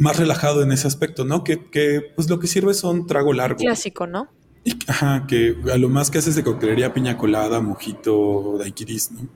[0.00, 1.44] más relajado en ese aspecto, ¿no?
[1.44, 3.58] Que, que pues lo que sirve son trago largo.
[3.58, 4.28] Clásico, ¿no?
[4.86, 9.28] ajá, que a lo más que haces de coctelería, piña colada, mojito, daiquiris, ¿no?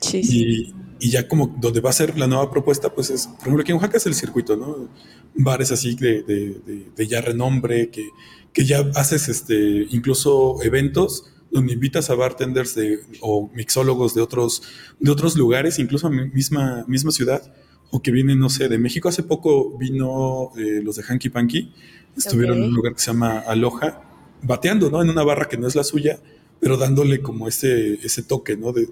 [0.00, 0.74] Sí, sí.
[0.98, 3.72] Y, ya como donde va a ser la nueva propuesta, pues es, por ejemplo, aquí
[3.72, 4.88] en Oaxaca es el circuito, ¿no?
[5.34, 8.08] Bares así de, de, de, ya renombre, que,
[8.54, 14.62] que ya haces este, incluso eventos donde invitas a bartenders de, o mixólogos de otros,
[14.98, 17.52] de otros lugares, incluso a mi misma, misma ciudad,
[17.90, 19.08] o que vienen, no sé, de México.
[19.08, 21.72] Hace poco vino eh, los de Hanky Panky,
[22.16, 24.02] estuvieron en un lugar que se llama Aloha,
[24.42, 25.02] bateando, ¿no?
[25.02, 26.18] En una barra que no es la suya,
[26.60, 28.72] pero dándole como ese, ese toque, ¿no?
[28.72, 28.86] De,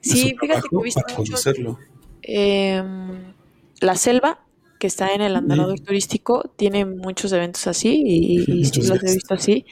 [0.00, 1.78] sí, fíjate que he visto para conocerlo.
[2.22, 3.32] Em,
[3.80, 4.44] la selva,
[4.78, 9.34] que está en el andador turístico, tiene muchos eventos así y, y los he visto
[9.34, 9.66] así.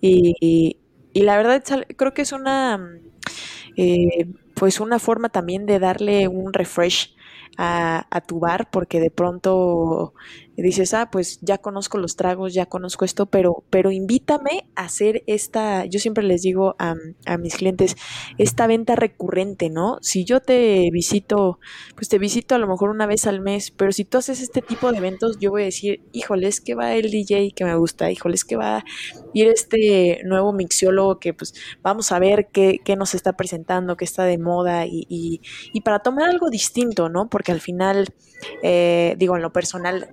[0.00, 0.76] Y,
[1.12, 1.62] y, la verdad
[1.96, 2.98] creo que es una,
[3.76, 7.14] eh, pues una forma también de darle un refresh
[7.56, 10.12] a, tu bar porque de pronto
[10.56, 15.22] dices, ah, pues ya conozco los tragos, ya conozco esto, pero, pero invítame a hacer
[15.26, 17.96] esta, yo siempre les digo a, a mis clientes,
[18.38, 19.98] esta venta recurrente, ¿no?
[20.02, 21.60] Si yo te visito,
[21.94, 24.60] pues te visito a lo mejor una vez al mes, pero si tú haces este
[24.60, 27.76] tipo de eventos, yo voy a decir, híjole, es que va el DJ que me
[27.76, 28.84] gusta, híjole, es que va a
[29.34, 34.04] ir este nuevo mixiólogo que pues vamos a ver qué, qué nos está presentando, qué
[34.04, 35.40] está de moda y, y,
[35.72, 37.28] y para tomar algo distinto, ¿no?
[37.38, 38.08] Porque al final,
[38.64, 40.08] eh, digo, en lo personal,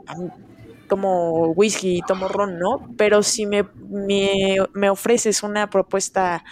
[0.87, 2.87] tomo whisky, tomo ron, ¿no?
[2.97, 6.43] Pero si me, me, ofreces una propuesta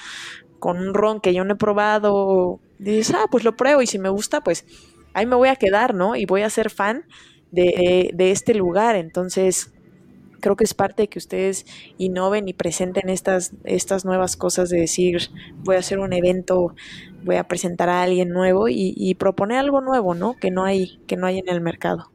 [0.57, 3.99] con un ron que yo no he probado, dices, ah, pues lo pruebo y si
[3.99, 4.65] me gusta, pues
[5.13, 6.15] ahí me voy a quedar, ¿no?
[6.15, 7.05] Y voy a ser fan
[7.51, 8.95] de, de este lugar.
[8.95, 9.72] Entonces,
[10.43, 11.65] creo que es parte de que ustedes
[11.97, 15.31] innoven y presenten estas, estas nuevas cosas de decir,
[15.63, 16.75] voy a hacer un evento,
[17.23, 20.35] voy a presentar a alguien nuevo y, proponer algo nuevo, ¿no?
[20.35, 22.11] Que no hay, que no hay en el mercado.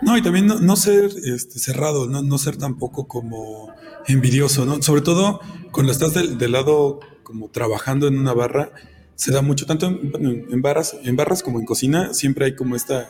[0.00, 2.22] No, y también no, ser este, cerrado, ¿no?
[2.22, 3.74] no ser tampoco como
[4.06, 4.80] envidioso, ¿no?
[4.80, 5.40] Sobre todo
[5.72, 8.70] cuando estás del, lado como trabajando en una barra,
[9.16, 12.76] se da mucho, tanto en, en, barras, en barras como en cocina, siempre hay como
[12.76, 13.08] esta,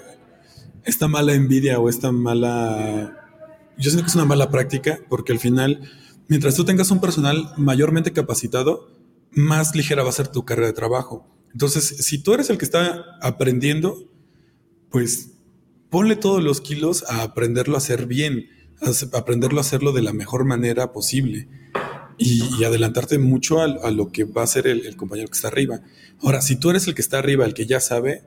[0.84, 3.23] esta mala envidia o esta mala
[3.78, 5.90] yo siento que es una mala práctica porque al final,
[6.28, 8.88] mientras tú tengas un personal mayormente capacitado,
[9.32, 11.26] más ligera va a ser tu carrera de trabajo.
[11.52, 14.10] Entonces, si tú eres el que está aprendiendo,
[14.90, 15.30] pues
[15.90, 18.48] ponle todos los kilos a aprenderlo a hacer bien,
[18.80, 21.48] a aprenderlo a hacerlo de la mejor manera posible
[22.18, 25.80] y, adelantarte mucho a, lo que va a ser el, el, compañero que está arriba.
[26.20, 28.22] Ahora, si tú eres el que está arriba, el que ya sabe,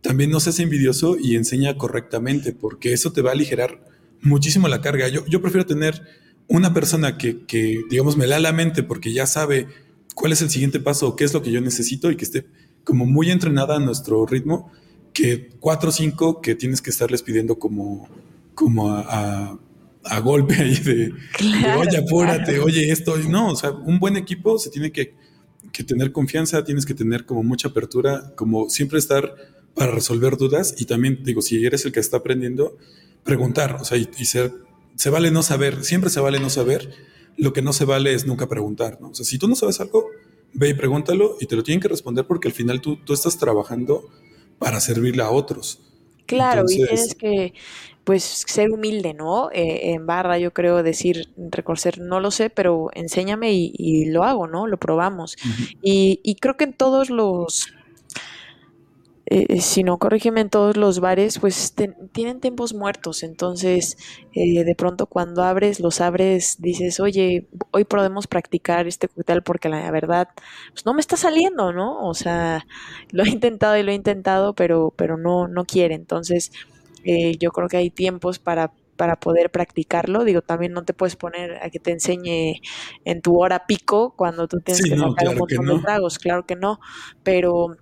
[0.00, 3.84] también no seas envidioso y enseña correctamente, porque eso te va a aligerar
[4.22, 5.08] muchísimo la carga.
[5.08, 6.02] Yo, yo prefiero tener
[6.48, 9.68] una persona que, que, digamos, me da la mente porque ya sabe
[10.14, 12.46] cuál es el siguiente paso o qué es lo que yo necesito y que esté
[12.84, 14.70] como muy entrenada a nuestro ritmo,
[15.12, 18.08] que cuatro o cinco que tienes que estarles pidiendo como,
[18.54, 19.58] como a,
[20.04, 21.12] a, golpe ahí de,
[21.78, 23.16] oye, apúrate, oye, esto.
[23.28, 25.14] No, o sea, un buen equipo se tiene que,
[25.72, 29.34] que tener confianza, tienes que tener como mucha apertura, como siempre estar
[29.74, 32.76] para resolver dudas y también digo, si eres el que está aprendiendo,
[33.24, 34.52] preguntar, o sea, y, ser,
[34.94, 36.90] se vale no saber, siempre se vale no saber,
[37.36, 39.10] lo que no se vale es nunca preguntar, ¿no?
[39.10, 40.06] O sea, si tú no sabes algo,
[40.52, 43.38] ve y pregúntalo y te lo tienen que responder porque al final tú, tú estás
[43.38, 44.08] trabajando
[44.58, 45.80] para servirle a otros.
[46.26, 47.54] Claro, y tienes que,
[48.04, 49.50] pues, ser humilde, ¿no?
[49.52, 54.46] Eh, en barra, yo creo decir, reconocer, no lo sé, pero enséñame y, lo hago,
[54.46, 54.66] ¿no?
[54.66, 55.36] Lo probamos.
[55.82, 57.72] y, y creo que en todos los
[59.32, 61.72] eh, si no corrígeme en todos los bares, pues
[62.12, 63.22] tienen tiempos muertos.
[63.22, 63.96] Entonces,
[64.34, 69.68] eh, de pronto cuando abres, los abres, dices, oye, hoy podemos practicar este cóctel porque
[69.68, 70.28] la verdad,
[70.72, 72.04] pues no me está saliendo, ¿no?
[72.04, 72.66] O sea,
[73.12, 75.94] lo he intentado y lo he intentado, pero, pero no, no quiere.
[75.94, 76.50] Entonces,
[77.04, 80.24] eh, yo creo que hay tiempos para para poder practicarlo.
[80.24, 82.60] Digo, también no te puedes poner a que te enseñe
[83.06, 86.54] en tu hora pico cuando tú tienes que sacar un montón de tragos, claro que
[86.54, 86.80] no,
[87.22, 87.78] pero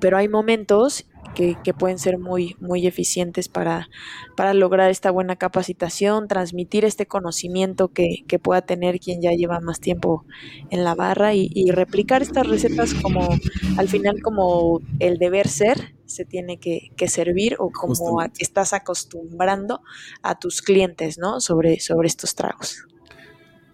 [0.00, 3.88] pero hay momentos que, pueden ser muy, muy eficientes para,
[4.36, 9.80] para lograr esta buena capacitación, transmitir este conocimiento que, pueda tener quien ya lleva más
[9.80, 10.24] tiempo
[10.70, 13.28] en la barra y, replicar estas recetas como
[13.76, 19.82] al final como el deber ser se tiene que, servir o como estás acostumbrando
[20.22, 21.40] a tus clientes, ¿no?
[21.40, 22.86] Sobre, sobre estos tragos.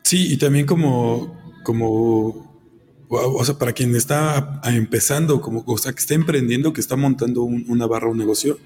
[0.02, 2.51] Sí, y también como, como
[3.20, 7.42] o sea, para quien está empezando, como, o sea, que está emprendiendo, que está montando
[7.42, 8.58] una barra, un negocio,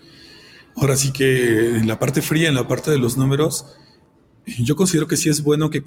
[0.77, 3.67] ahora sí que en la parte fría, en la parte de los números,
[4.47, 5.83] yo considero que sí es bueno que,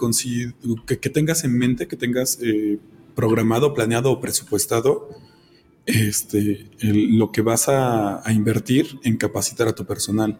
[0.86, 2.80] que, tengas en mente, que tengas eh,
[3.15, 5.10] programado, planeado o presupuestado
[5.86, 10.38] este, lo que vas a, a invertir en capacitar a tu personal.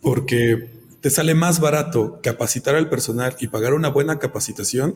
[0.00, 4.94] Porque te sale más barato capacitar al personal y pagar una buena capacitación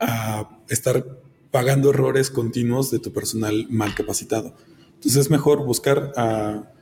[0.00, 1.04] a estar
[1.50, 4.54] pagando errores continuos de tu personal mal capacitado.
[4.94, 6.72] Entonces es mejor buscar a,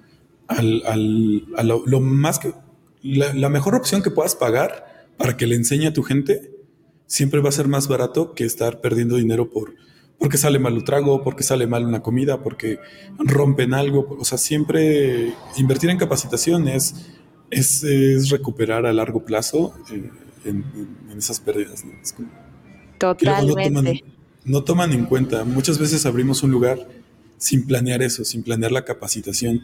[1.62, 2.54] lo, más que
[3.02, 6.52] la, mejor opción que puedas pagar para que le enseñe a tu gente
[7.06, 9.74] siempre va a ser más barato que estar perdiendo dinero por
[10.18, 12.78] porque sale mal un trago, porque sale mal una comida, porque
[13.18, 14.16] rompen algo.
[14.18, 16.94] O sea, siempre invertir en capacitación es,
[17.50, 20.10] es, recuperar a largo plazo eh,
[20.46, 20.64] en,
[21.18, 21.84] esas pérdidas.
[22.96, 24.15] Totalmente
[24.46, 25.44] no toman en cuenta.
[25.44, 26.88] Muchas veces abrimos un lugar
[27.36, 29.62] sin planear eso, sin planear la capacitación.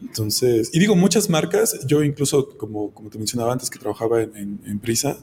[0.00, 4.78] Entonces, y digo, muchas marcas, yo incluso, como, como te mencionaba antes, que trabajaba en,
[4.80, 5.16] Prisa,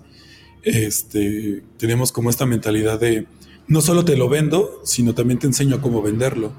[0.64, 3.28] este, tenemos como esta mentalidad de
[3.68, 6.54] no solo te lo vendo, sino también te enseño cómo venderlo,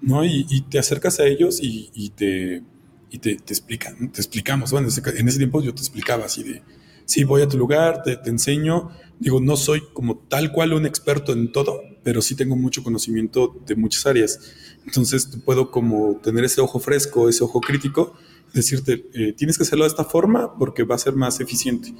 [0.00, 0.24] ¿no?
[0.24, 2.62] Y, te acercas a ellos y, te,
[3.10, 4.70] y te, te explican, te explicamos.
[4.72, 6.62] Bueno, en ese tiempo yo te explicaba así de,
[7.04, 8.90] sí, voy a tu lugar, te, te enseño.
[9.18, 13.56] Digo, no soy como tal cual un experto en todo, pero sí tengo mucho conocimiento
[13.66, 14.40] de muchas áreas.
[14.86, 18.14] Entonces puedo como tener ese ojo fresco, ese ojo crítico,
[18.52, 21.94] decirte, eh, tienes que hacerlo de esta forma porque va a ser más eficiente.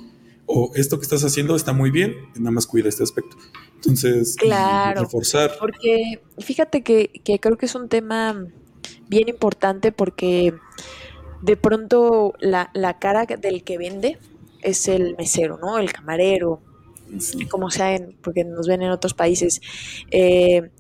[0.46, 3.36] O esto que estás haciendo está muy bien, nada más cuida este aspecto.
[3.76, 5.52] Entonces, claro, reforzar.
[5.58, 8.46] Porque fíjate que, que creo que es un tema
[9.08, 10.54] bien importante porque
[11.42, 14.18] de pronto la, la, cara del que vende
[14.64, 15.79] es el mesero, ¿no?
[15.79, 16.61] El camarero,
[17.50, 19.61] como sea, porque nos ven en otros países.
[20.11, 20.70] Eh,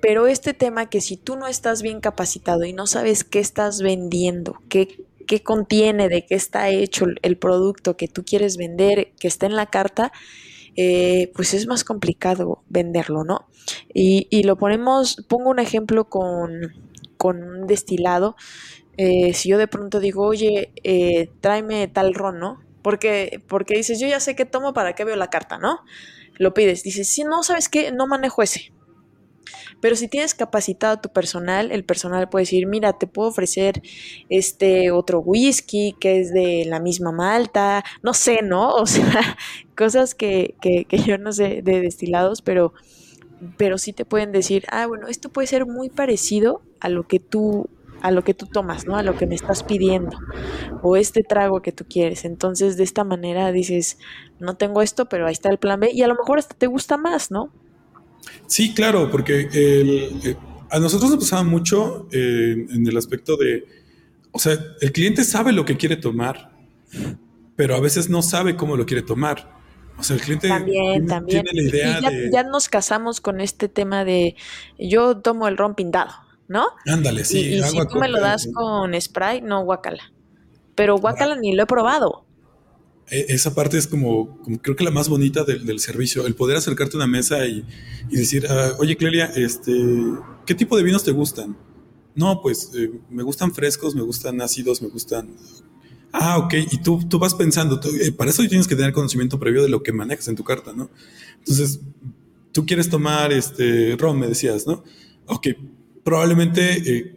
[0.00, 3.80] pero este tema que si tú no estás bien capacitado y no sabes qué estás
[3.80, 9.28] vendiendo, qué, qué contiene, de qué está hecho el producto que tú quieres vender, que
[9.28, 10.12] está en la carta,
[10.76, 13.46] eh, pues es más complicado venderlo, ¿no?
[13.94, 16.72] Y, y, lo ponemos, pongo un ejemplo con,
[17.16, 18.36] con un destilado.
[18.96, 20.72] Eh, si yo de pronto digo, oye,
[21.40, 22.64] tráeme tal ron, ¿no?
[22.84, 25.80] Porque, porque dices, yo ya sé qué tomo, ¿para qué veo la carta, no?
[26.36, 26.82] Lo pides.
[26.82, 27.92] Dices, si no, ¿sabes qué?
[27.92, 28.74] No manejo ese.
[29.80, 33.80] Pero si tienes capacitado a tu personal, el personal puede decir, mira, te puedo ofrecer
[34.28, 38.74] este otro whisky que es de la misma malta, no sé, ¿no?
[38.84, 39.38] O sea,
[39.74, 42.74] cosas que, que, que yo no sé de destilados, pero,
[43.56, 47.18] pero sí te pueden decir, ah, bueno, esto puede ser muy parecido a lo que
[47.18, 47.70] tú
[48.04, 48.96] a lo que tú tomas, ¿no?
[48.96, 50.18] A lo que me estás pidiendo
[50.82, 52.26] o este trago que tú quieres.
[52.26, 53.96] Entonces, de esta manera dices,
[54.38, 56.66] no tengo esto, pero ahí está el plan B y a lo mejor hasta te
[56.66, 57.50] gusta más, ¿no?
[58.46, 60.36] Sí, claro, porque eh,
[60.70, 63.64] a nosotros nos pasaba mucho eh, en el aspecto de,
[64.32, 66.52] o sea, el cliente sabe lo que quiere tomar,
[67.56, 69.50] pero a veces no sabe cómo lo quiere tomar.
[69.96, 71.44] O sea, el cliente también, también.
[71.44, 72.30] tiene la idea ya, de...
[72.30, 74.36] ya nos casamos con este tema de
[74.78, 76.23] yo tomo el ron pintado.
[76.48, 76.66] ¿No?
[76.86, 77.54] Ándale, sí.
[77.54, 80.12] Y, si tú me lo das con spray, no guacala.
[80.74, 82.24] Pero guacala ni lo he probado.
[83.10, 86.96] E, esa parte es como, creo que la más bonita del, servicio, el poder acercarte
[86.96, 87.64] a una mesa y,
[88.10, 89.72] decir, ah, oye Clelia, este,
[90.46, 91.56] ¿qué tipo de vinos te gustan?
[92.14, 95.34] No, pues eh, me gustan frescos, me gustan ácidos, me gustan...
[96.12, 99.62] Ah, ok, y tú, tú vas pensando, eh, para eso tienes que tener conocimiento previo
[99.62, 100.88] de lo que manejas en tu carta, ¿no?
[101.40, 101.80] Entonces,
[102.52, 104.84] tú quieres tomar este ron, me decías, ¿no?
[105.26, 105.48] Ok,
[106.04, 107.16] probablemente eh,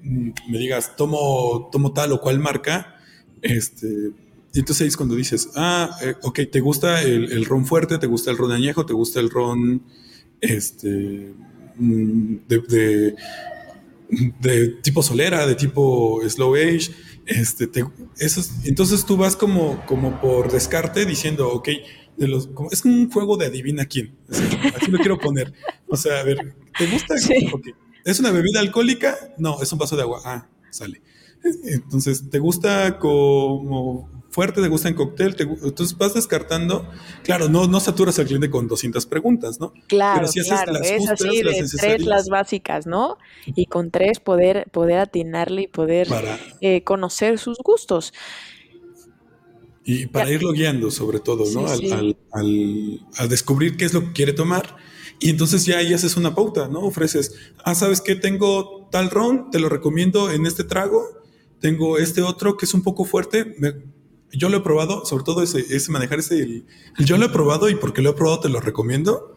[0.49, 2.95] me digas, tomo, tomo tal o cual marca,
[3.41, 4.11] este,
[4.53, 7.97] y entonces es cuando dices, ah, eh, ok, ¿te gusta el, ron fuerte?
[7.97, 8.85] ¿Te gusta el ron añejo?
[8.85, 9.83] ¿Te gusta el ron
[10.41, 11.33] este,
[11.75, 13.15] mm, de,
[14.39, 16.89] de, tipo solera, de tipo slow age?
[17.25, 17.69] Este,
[18.63, 21.69] entonces tú vas como, como por descarte diciendo, ok,
[22.15, 24.15] de los, es un juego de adivina quién.
[24.29, 25.53] Así, lo quiero poner.
[25.87, 27.15] O sea, a ver, ¿te gusta?
[27.17, 27.47] Sí.
[28.07, 29.17] ¿Es una bebida alcohólica?
[29.37, 30.21] No, es un vaso de agua.
[30.23, 31.01] Ah, sale.
[31.65, 34.61] Entonces, ¿te gusta como fuerte?
[34.61, 35.35] ¿Te gusta en cóctel?
[35.37, 36.89] entonces vas descartando.
[37.23, 39.73] Claro, no, no saturas al cliente con 200 preguntas, ¿no?
[39.87, 43.17] Claro, Pero si claro, las es así de tres las básicas, ¿no?
[43.45, 46.07] Y con tres poder, poder atinarle y poder
[46.61, 48.13] eh, conocer sus gustos.
[49.83, 51.67] Y para irlo guiando, sobre todo, ¿no?
[51.67, 52.17] al,
[53.17, 54.77] al descubrir qué es lo que quiere tomar
[55.19, 56.81] y entonces ya ahí haces una pauta, ¿no?
[56.81, 58.15] Ofreces, ah, ¿sabes qué?
[58.15, 61.07] Tengo tal ron, te lo recomiendo en este trago.
[61.59, 63.55] Tengo este otro que es un poco fuerte.
[64.31, 66.63] yo lo he probado, sobre todo ese, ese manejar ese,
[66.99, 69.35] yo lo he probado y porque lo he probado te lo recomiendo.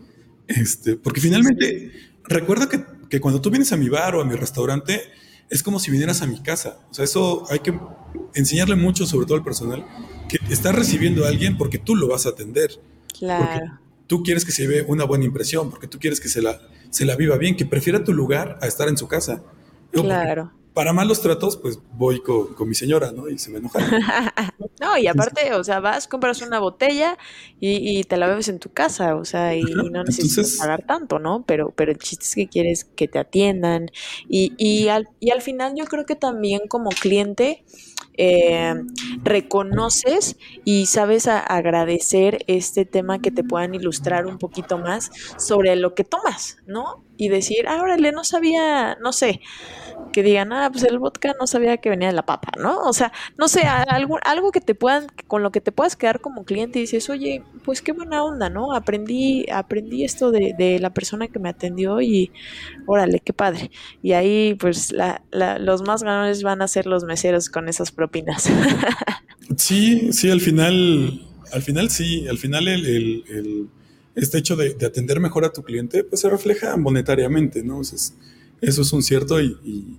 [0.48, 1.92] Este, porque finalmente,
[2.24, 5.00] recuerda que, que cuando tú vienes a mi bar o a mi restaurante,
[5.48, 6.80] es como si vinieras a mi casa.
[6.90, 7.78] O sea, eso hay que
[8.34, 9.86] enseñarle mucho, sobre todo al personal,
[10.28, 12.70] que estás recibiendo a alguien porque tú lo vas a atender.
[13.18, 16.60] Claro tú quieres que se vea una buena impresión, porque tú quieres que se la,
[16.90, 19.40] se la viva bien, que prefiera tu lugar a estar en su casa.
[19.92, 20.50] claro.
[20.74, 23.28] Para malos tratos, pues voy con, mi señora, ¿no?
[23.28, 23.78] Y se me enoja.
[24.80, 27.18] no, y aparte, o sea, vas, compras una botella
[27.60, 31.44] y, te la bebes en tu casa, o sea, y, no necesitas pagar tanto, ¿no?
[31.44, 33.90] Pero, pero el chiste es que quieres que te atiendan.
[34.28, 37.64] Y, y, al, y al final yo creo que también como cliente
[38.14, 38.74] eh,
[39.22, 45.94] reconoces y sabes agradecer este tema que te puedan ilustrar un poquito más sobre lo
[45.94, 47.04] que tomas, ¿no?
[47.20, 49.42] Y decir, ah, órale, no sabía, no sé,
[50.12, 52.78] que digan, ah, pues el vodka no sabía que venía de la papa, ¿no?
[52.80, 56.20] O sea, no sé, algo, algo que te puedan, con lo que te puedas quedar
[56.20, 58.74] como cliente y dices, oye, pues qué buena onda, ¿no?
[58.74, 62.32] Aprendí, aprendí esto de, de la persona que me atendió y
[62.86, 63.70] órale, qué padre.
[64.02, 67.92] Y ahí, pues, la, la, los más ganadores van a ser los meseros con esas
[67.92, 68.50] propinas.
[69.56, 71.20] sí, sí, al final,
[71.52, 73.68] al final sí, al final el,
[74.14, 77.78] este hecho de, de, atender mejor a tu cliente, pues se refleja monetariamente, ¿no?
[77.78, 77.98] O sea,
[78.60, 79.98] eso es un cierto y,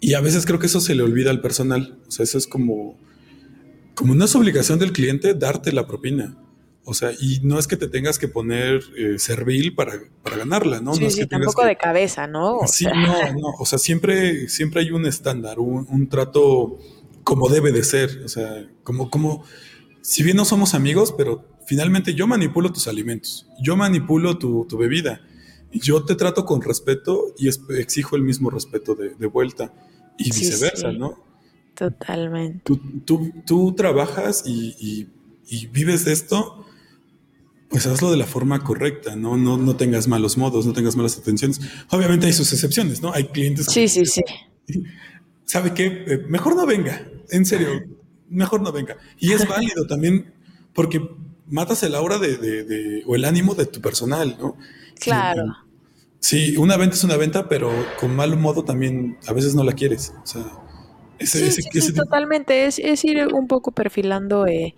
[0.00, 1.98] Y a veces creo que eso se le olvida al personal.
[2.06, 2.96] O sea, eso es como,
[3.94, 6.36] como no es obligación del cliente darte la propina.
[6.84, 9.92] O sea, y no es que te tengas que poner eh, servil para,
[10.22, 10.94] para, ganarla, ¿no?
[10.94, 12.60] Sí, no sí, que tampoco de cabeza, ¿no?
[12.66, 13.48] sí, no, no.
[13.58, 16.78] O sea, siempre, siempre hay un estándar, un, un, trato
[17.24, 18.22] como debe de ser.
[18.24, 19.44] O sea, como, como,
[20.00, 24.76] si bien no somos amigos, pero finalmente yo manipulo tus alimentos, yo manipulo tu, tu
[24.78, 25.20] bebida.
[25.70, 27.46] Yo te trato con respeto y
[27.78, 29.72] exijo el mismo respeto de, de vuelta
[30.16, 30.98] y Sí, viceversa, sí.
[30.98, 31.22] ¿no?
[31.74, 32.62] Totalmente.
[32.64, 35.08] Tú, tú, tú trabajas y, y-
[35.50, 36.64] y vives esto,
[37.70, 39.36] pues hazlo de la forma correcta, ¿no?
[39.36, 41.60] No, no tengas malos modos, no tengas malas atenciones.
[41.90, 43.12] Obviamente hay sus excepciones, ¿no?
[43.12, 44.22] Hay clientes que Sí, sí, sí.
[45.44, 45.86] ¿sabe qué?
[46.06, 47.68] Eh, mejor no venga, en serio,
[48.28, 48.96] mejor no venga.
[49.18, 50.32] Y es válido también
[50.74, 51.00] porque
[51.50, 54.56] matas el aura de, de- de- o el ánimo de tu personal, ¿no?
[55.00, 55.54] Claro.
[56.20, 57.70] Sí, una venta es una venta, pero
[58.00, 60.12] con mal modo también a veces no la quieres.
[60.22, 60.44] O sea,
[61.18, 62.66] ese, Sí, ese- sí, sí, ese totalmente.
[62.66, 64.74] Es, es ir un poco perfilando eh,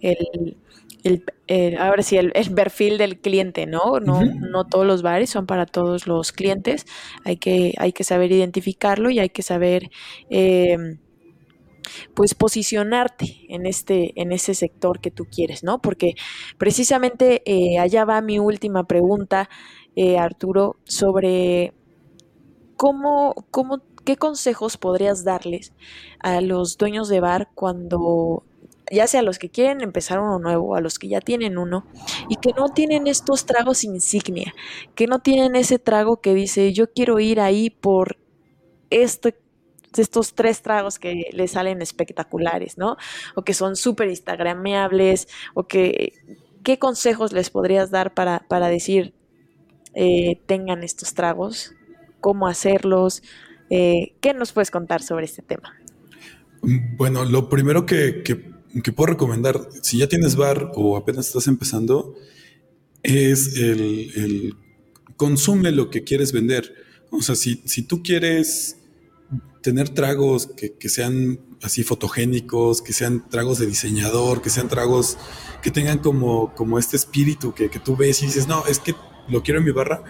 [0.00, 0.56] el,
[1.04, 4.00] el- el- ahora sí, el, el perfil del cliente, ¿no?
[4.00, 6.86] No, no todos los bares son para todos los clientes.
[7.24, 9.90] Hay que, hay que saber identificarlo y hay que saber,
[10.30, 10.76] eh,
[12.14, 15.80] pues, posicionarte en este, en ese sector que tú quieres, ¿no?
[15.80, 16.14] Porque
[16.58, 19.48] precisamente eh, allá va mi última pregunta,
[19.96, 21.74] eh, Arturo, sobre
[22.76, 25.72] ¿cómo, cómo, qué consejos podrías darles
[26.20, 28.44] a los dueños de bar cuando,
[28.90, 31.84] ya sea a los que quieren empezar uno nuevo, a los que ya tienen uno,
[32.28, 34.54] y que no tienen estos tragos insignia,
[34.94, 38.16] que no tienen ese trago que dice, yo quiero ir ahí por
[38.90, 39.36] este,
[39.98, 42.96] estos tres tragos que les salen espectaculares, ¿no?
[43.34, 49.14] O que son súper instagrameables, o ¿qué consejos les podrías dar para, para decir,
[49.94, 51.72] eh, tengan estos tragos?
[52.20, 53.22] ¿Cómo hacerlos?
[53.70, 55.74] Eh, ¿Qué nos puedes contar sobre este tema?
[56.62, 61.46] Bueno, lo primero que, que- que puedo recomendar, si ya tienes bar o apenas estás
[61.46, 62.14] empezando,
[63.02, 64.54] es el, el
[65.16, 66.74] consume lo que quieres vender.
[67.10, 68.77] O sea, si, si tú quieres
[69.62, 75.18] tener tragos que, que sean así fotogénicos, que sean tragos de diseñador, que sean tragos
[75.62, 78.94] que tengan como, como este espíritu que, que tú ves y dices, no, es que
[79.28, 80.02] lo quiero en mi barra,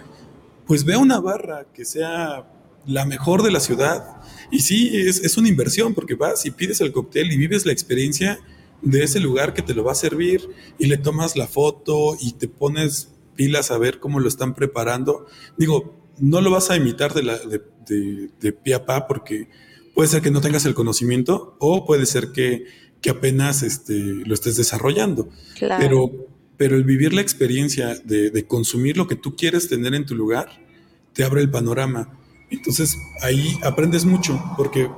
[0.67, 2.53] pues ve una barra que sea
[2.85, 4.21] la mejor de la ciudad.
[4.51, 7.71] Y sí, es, es una inversión porque vas y pides el cóctel y vives la
[7.71, 8.39] experiencia
[8.81, 12.33] de ese lugar que te lo va a servir y le tomas la foto y
[12.33, 15.25] te pones pilas a ver cómo lo están preparando.
[15.57, 19.49] Digo, no lo vas a imitar de, la, de, de, de pie a pa porque
[19.93, 22.65] puede ser que no tengas el conocimiento o puede ser que,
[23.01, 25.29] que apenas este, lo estés desarrollando.
[25.55, 25.83] Claro.
[25.83, 30.05] Pero, pero el vivir la experiencia de, de consumir lo que tú quieres tener en
[30.05, 30.65] tu lugar
[31.13, 32.17] te abre el panorama.
[32.49, 34.89] Entonces ahí aprendes mucho porque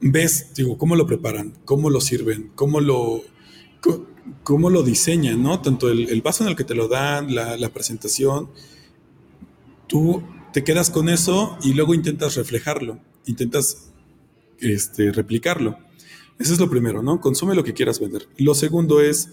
[0.00, 3.22] ves, digo, cómo lo preparan, cómo lo sirven, cómo lo,
[4.42, 5.60] cómo lo diseñan, ¿no?
[5.60, 8.50] Tanto el, el vaso en el que te lo dan, la, la presentación,
[9.88, 10.22] tú
[10.52, 13.90] te quedas con eso y luego intentas reflejarlo, intentas
[14.60, 15.78] este, replicarlo.
[16.38, 17.20] Eso es lo primero, ¿no?
[17.20, 18.28] Consume lo que quieras vender.
[18.36, 19.28] Lo segundo es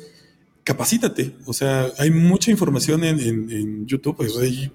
[0.63, 1.35] capacítate.
[1.45, 4.15] O sea, hay mucha información en, en- en YouTube.
[4.17, 4.71] Pues hay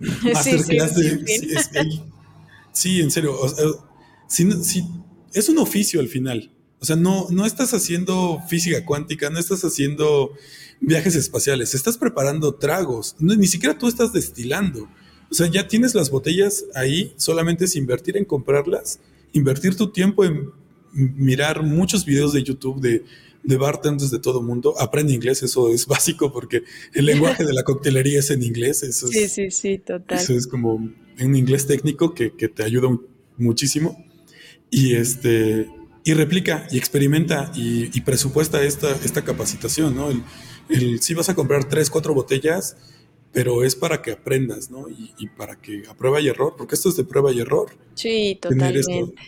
[0.32, 1.38] masterclass sí, de- sí, sí.
[1.48, 2.02] sí, es que hay-
[2.72, 3.38] sí, en serio.
[3.38, 3.64] o sea,
[4.28, 4.48] si
[5.34, 6.50] es un oficio al final.
[6.80, 10.32] O sea, no, no estás haciendo física cuántica, no estás haciendo
[10.80, 13.16] viajes espaciales, estás preparando tragos.
[13.18, 14.88] No, ni siquiera tú estás destilando.
[15.30, 18.98] O sea, ya tienes las botellas ahí, solamente es invertir en comprarlas,
[19.32, 20.50] invertir tu tiempo en
[20.92, 23.04] mirar muchos videos de YouTube de,
[23.44, 24.74] de bartenders de todo mundo.
[24.80, 26.62] Aprende inglés, eso es básico porque
[26.94, 28.82] el lenguaje de la coctelería es en inglés.
[28.82, 30.18] Eso Sí, es, sí, sí, total.
[30.18, 33.06] eso es como un inglés técnico que, que te ayuda un-
[33.36, 34.04] muchísimo.
[34.70, 35.68] Y este
[36.02, 40.10] y replica y experimenta y, y presupuesta esta, esta capacitación, ¿no?
[40.10, 40.22] El,
[40.70, 42.76] el, si vas a comprar tres, cuatro botellas,
[43.32, 44.88] pero es para que aprendas, ¿no?
[44.88, 47.70] Y, y para que a prueba y error, porque esto es de prueba y error.
[47.94, 48.90] Sí, tener esto.
[48.92, 49.22] totalmente.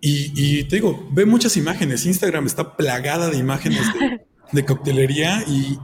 [0.00, 2.06] Y, y te digo, ve muchas imágenes.
[2.06, 4.20] Instagram está plagada de imágenes de,
[4.52, 5.78] de coctelería y,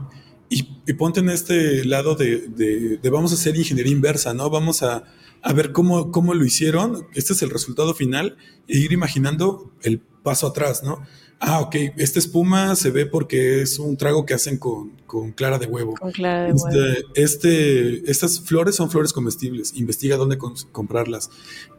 [0.49, 4.49] y, y ponte en este lado de, de- de vamos a hacer ingeniería inversa, ¿no?
[4.49, 5.03] Vamos a,
[5.41, 7.07] a ver cómo, cómo lo hicieron.
[7.13, 8.35] Este es el resultado final
[8.67, 11.01] e ir imaginando el paso atrás, ¿no?
[11.41, 15.57] Ah, ok, esta espuma se ve porque es un trago que hacen con, con clara
[15.57, 15.93] de huevo.
[15.99, 16.67] Con clara de huevo.
[16.67, 19.73] Este, este- estas flores son flores comestibles.
[19.75, 21.29] Investiga dónde comprarlas.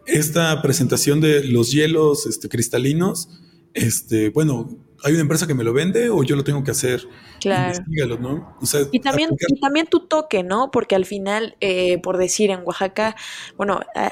[0.06, 3.28] Esta presentación de los hielos este, cristalinos,
[3.74, 7.08] este, bueno, hay una empresa que me lo vende o yo lo tengo que hacer.
[7.40, 7.78] Claro.
[8.18, 8.56] ¿no?
[8.92, 10.70] y, también, y también tu toque, ¿no?
[10.70, 13.16] Porque al final, eh, por decir, en Oaxaca,
[13.56, 14.10] bueno, ah,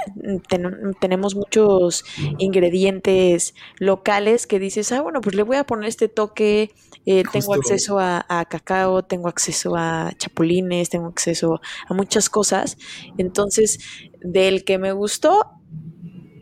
[0.99, 2.05] tenemos muchos
[2.39, 6.72] ingredientes locales que dices, ah, bueno, pues le voy a poner este toque,
[7.05, 12.78] eh, tengo acceso a, a, cacao, tengo acceso a chapulines, tengo acceso a muchas cosas.
[13.18, 13.78] Entonces,
[14.22, 15.57] del que me gustó,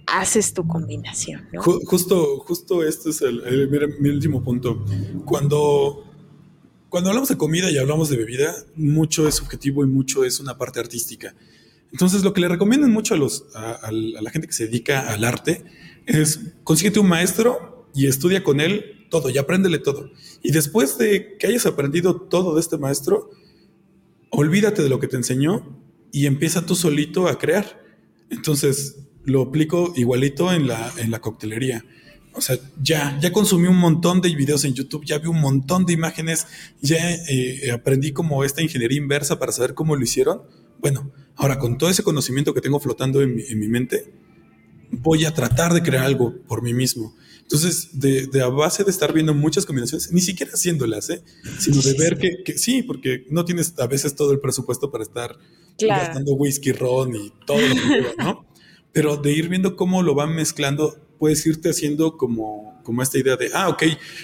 [0.07, 1.48] haces tu combinación.
[1.57, 3.68] Justo, justo este es el,
[4.00, 4.84] mi, último punto.
[5.24, 6.04] Cuando,
[6.88, 10.57] cuando hablamos de comida y hablamos de bebida, mucho es subjetivo y mucho es una
[10.57, 11.34] parte artística.
[11.92, 15.24] Entonces, lo que le recomiendan mucho a, los, a, la gente que se dedica al
[15.24, 15.64] arte
[16.07, 20.11] es consíguete un maestro y estudia con él todo y apréndele todo.
[20.42, 23.30] Y después de que hayas aprendido todo de este maestro,
[24.30, 25.80] olvídate de lo que te enseñó
[26.12, 27.82] y empieza tú solito a crear.
[28.30, 31.84] Entonces, lo aplico igualito en la, en la coctelería.
[32.32, 35.86] O sea, ya, ya consumí un montón de videos en YouTube, ya vi un montón
[35.86, 36.46] de imágenes,
[36.80, 40.42] ya eh, aprendí como esta ingeniería inversa para saber cómo lo hicieron.
[40.78, 44.12] Bueno, ahora con todo ese conocimiento que tengo flotando en mi, en mi mente,
[44.90, 47.14] voy a tratar de crear algo por mí mismo.
[47.40, 51.22] Entonces, de, de, a base de estar viendo muchas combinaciones, ni siquiera haciéndolas, ¿eh?
[51.58, 55.04] sino de ver que, que, sí, porque no tienes a veces todo el presupuesto para
[55.04, 55.38] estar
[55.78, 58.45] gastando whisky, ron y todo lo que ¿no?
[58.93, 63.37] Pero de ir viendo cómo lo van mezclando, puedes irte haciendo como, como esta idea
[63.37, 63.82] de, ah, ok,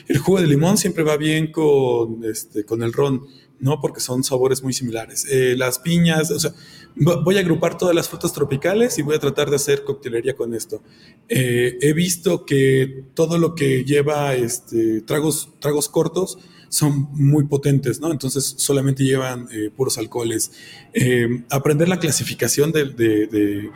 [0.09, 3.27] el jugo de limón siempre va bien con, este, con el ron,
[3.59, 3.81] ¿no?
[3.81, 5.27] Porque son sabores muy similares.
[5.31, 6.53] Eh, las piñas, o sea,
[6.97, 10.55] voy a agrupar todas las frutas tropicales y voy a tratar de hacer coctelería con
[10.55, 10.83] esto.
[11.29, 16.39] Eh, he visto que todo lo que lleva este, tragos, tragos cortos,
[16.73, 18.11] son muy potentes, ¿no?
[18.11, 20.53] Entonces solamente llevan eh, puros alcoholes.
[20.95, 23.71] Eh, aprender la clasificación de, de,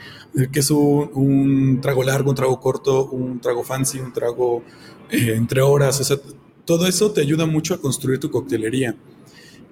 [0.50, 4.64] qué es un, trago largo, un trago corto, un trago fancy, un trago
[5.10, 6.16] eh, entre horas, o sea,
[6.64, 8.96] todo eso te ayuda mucho a construir tu coctelería.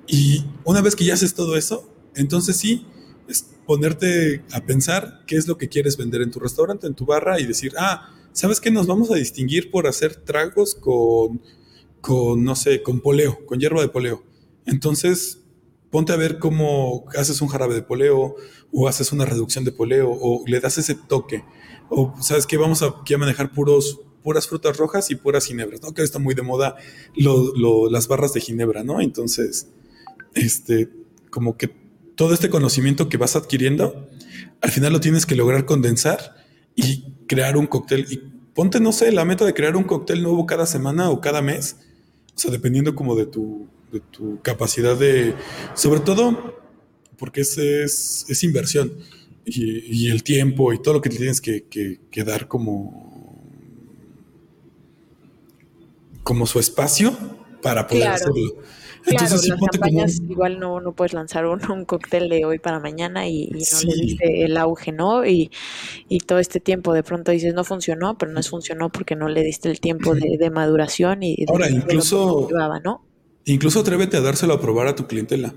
[0.07, 2.87] Y una vez que ya haces todo eso, entonces sí,
[3.27, 7.07] es ponerte a pensar qué es lo que quieres vender en tu restaurante, en tu
[7.07, 8.71] barra y decir, ah, ¿sabes qué?
[8.71, 11.41] Nos vamos a distinguir por hacer tragos con
[12.05, 14.23] con, no sé, con poleo, con hierba de poleo.
[14.67, 15.41] Entonces,
[15.91, 18.37] ponte a ver cómo haces un jarabe de poleo
[18.71, 21.45] o haces una reducción de poleo o le das ese toque.
[21.89, 22.59] O, ¿sabes qué?
[22.59, 25.95] Vamos a, a manejar puros, puras frutas rojas y puras ginebras, ¿no?
[25.95, 26.77] Que está muy de moda
[27.17, 29.01] las barras de ginebra, ¿no?
[29.01, 29.69] Entonces,
[30.35, 30.91] este,
[31.31, 31.69] como que
[32.17, 34.11] todo este conocimiento que vas adquiriendo,
[34.61, 36.37] al final lo tienes que lograr condensar
[36.77, 38.07] y crear un cóctel.
[38.11, 38.19] Y
[38.53, 41.79] ponte, no sé, la meta de crear un cóctel nuevo cada semana o cada mes
[42.35, 45.35] o sea, dependiendo como de tu, de tu capacidad de,
[45.75, 46.59] sobre todo,
[47.17, 48.93] porque es, es, es inversión
[49.45, 53.41] y, el tiempo y todo lo que tienes que, que, dar como,
[56.23, 57.17] como su espacio
[57.65, 58.35] para poder hacerlo.
[59.07, 62.81] Entonces, claro, las campañas igual no, no puedes lanzar un, un, cóctel de hoy para
[62.81, 65.27] mañana y, no le diste el auge, ¿no?
[65.27, 65.51] Y,
[66.09, 69.29] y, todo este tiempo de pronto dices, no funcionó, pero no es funcionó porque no
[69.29, 72.49] le diste el tiempo de, de maduración y de Ahora, incluso,
[72.83, 73.05] ¿no?
[73.45, 75.55] incluso atrévete a dárselo a probar a tu clientela.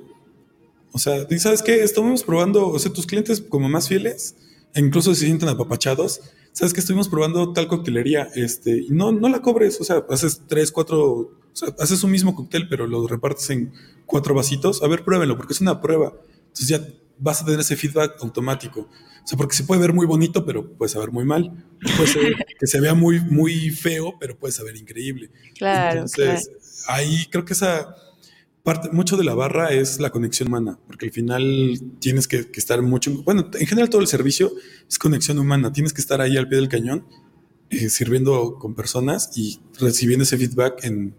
[0.92, 1.84] O sea, ¿sabes qué?
[1.84, 4.36] Estamos probando, o sea, tus clientes como más fieles,
[4.74, 6.20] e incluso se sienten apapachados,
[6.52, 6.82] ¿sabes qué?
[6.82, 11.32] Estuvimos probando tal coctelería, este, y no, no la cobres, o sea, haces tres, cuatro
[11.58, 13.74] sea, haces un mismo cóctel, pero lo repartes en
[14.06, 14.84] cuatro vasitos.
[14.84, 16.14] A ver, pruébenlo, porque es una prueba.
[16.40, 16.88] Entonces ya
[17.20, 18.82] vas a tener ese feedback automático.
[18.82, 21.66] O sea, porque se puede ver muy bonito, pero puede saber muy mal.
[21.98, 25.32] Puede ser que se vea muy, muy feo, pero puede saber increíble.
[25.58, 26.02] Claro.
[26.02, 26.50] Entonces,
[26.88, 27.96] ahí creo que esa
[28.64, 32.60] parte, mucho de la barra es la conexión humana, porque al final tienes que, que
[32.60, 33.12] estar mucho.
[33.24, 34.52] Bueno, en general todo el servicio
[34.88, 35.74] es conexión humana.
[35.74, 37.06] Tienes que estar ahí al pie del cañón
[37.70, 41.16] eh, sirviendo con personas y recibiendo ese feedback en,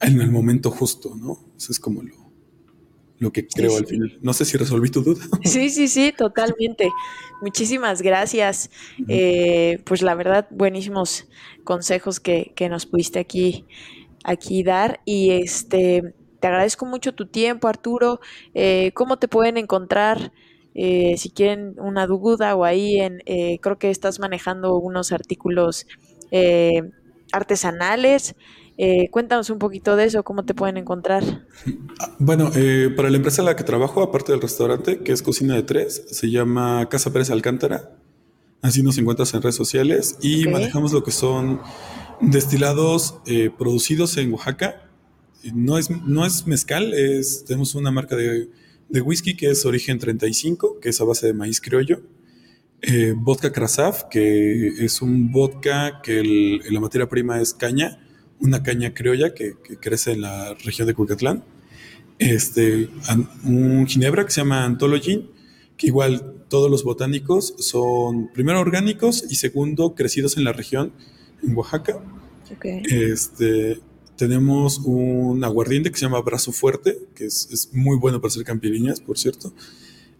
[0.00, 1.38] en, el momento justo, ¿no?
[1.56, 2.14] Eso es como lo,
[3.18, 4.18] lo que creo al final.
[4.22, 5.24] No sé si resolví tu duda.
[5.44, 6.90] Sí, sí, sí, totalmente.
[7.42, 8.70] Muchísimas gracias.
[9.08, 11.26] Eh, pues la verdad, buenísimos
[11.64, 13.66] consejos que, que nos pudiste aquí,
[14.24, 15.00] aquí dar.
[15.04, 16.14] Y este
[16.44, 18.20] te agradezco mucho tu tiempo, Arturo.
[18.52, 20.30] Eh, ¿Cómo te pueden encontrar?
[20.74, 25.86] Eh, si quieren una duda o ahí en, eh, creo que estás manejando unos artículos
[28.76, 31.46] eh, cuéntanos un poquito de eso, cómo te pueden encontrar.
[32.18, 32.50] Bueno,
[32.96, 36.04] para la empresa en la que trabajo, aparte del restaurante, que es Cocina de Tres,
[36.10, 37.96] se llama Casa Pérez Alcántara.
[38.62, 41.60] Así nos encuentras en redes sociales y manejamos lo que son
[42.20, 43.20] destilados
[43.58, 44.88] producidos en Oaxaca.
[45.52, 48.48] No es, no es mezcal, es, tenemos una marca de
[48.88, 52.02] de whisky que es origen 35, que es a base de maíz criollo.
[53.16, 58.03] vodka Krasaf, que es un vodka que la materia prima es caña,
[58.40, 61.44] una caña criolla que, crece en la región de Cucatlán.
[62.18, 62.88] Este,
[63.44, 65.30] un ginebra que se llama Anthology,
[65.76, 70.92] que igual todos los botánicos son primero orgánicos y segundo crecidos en la región,
[71.42, 72.00] en Oaxaca.
[72.62, 73.80] Este,
[74.16, 79.00] tenemos un aguardiente que se llama Brazo Fuerte, que es, muy bueno para hacer campiriñas,
[79.00, 79.52] por cierto.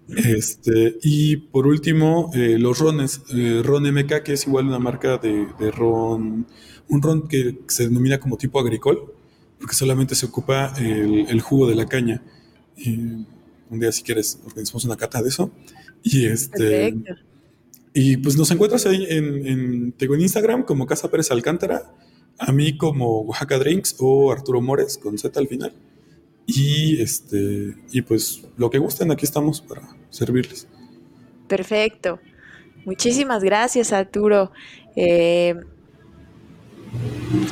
[0.08, 3.22] Este, y por último, eh, los rones.
[3.34, 6.46] Eh, ron MK, que es igual una marca de, ron,
[6.88, 9.12] un ron que se denomina como tipo agricol,
[9.58, 12.22] porque solamente se ocupa el, jugo de la caña.
[12.86, 15.50] un día, si quieres, organizamos una cata de eso.
[16.02, 16.94] Y este.
[17.94, 21.92] Y pues nos encuentras ahí en, en, en Instagram como Casa Pérez Alcántara
[22.38, 25.72] a mí como Oaxaca Drinks o Arturo Mores con Z al final.
[26.46, 30.66] Y este y pues lo que gusten, aquí estamos para servirles.
[31.48, 32.20] Perfecto.
[32.84, 34.52] Muchísimas gracias, Arturo.
[34.94, 35.54] Eh,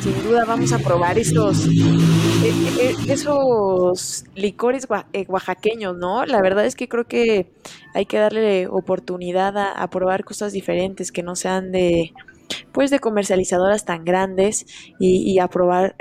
[0.00, 4.86] sin duda vamos a probar esos, eh, eh, esos licores
[5.28, 6.24] oaxaqueños, ¿no?
[6.26, 7.50] La verdad es que creo que
[7.94, 12.12] hay que darle oportunidad a probar cosas diferentes que no sean de,
[12.72, 14.66] pues de comercializadoras tan grandes
[14.98, 15.48] y, a,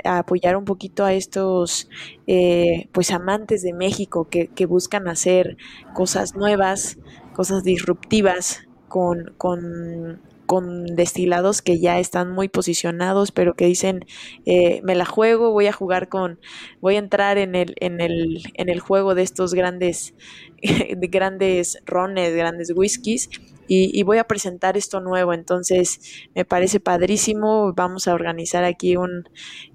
[0.04, 1.88] apoyar un poquito a estos
[2.26, 5.56] eh, pues amantes de México que, buscan hacer
[5.92, 6.98] cosas nuevas,
[7.34, 10.20] cosas disruptivas con, con,
[10.60, 14.04] destilados que ya están muy posicionados, pero que dicen
[14.44, 16.38] eh, me la juego, voy a jugar con,
[16.80, 20.14] voy a entrar en el, en el, en el juego de estos grandes,
[20.62, 23.28] de grandes rones, grandes whiskies
[23.74, 25.32] y, voy a presentar esto nuevo.
[25.32, 26.00] Entonces,
[26.34, 27.72] me parece padrísimo.
[27.74, 29.24] Vamos a organizar aquí un,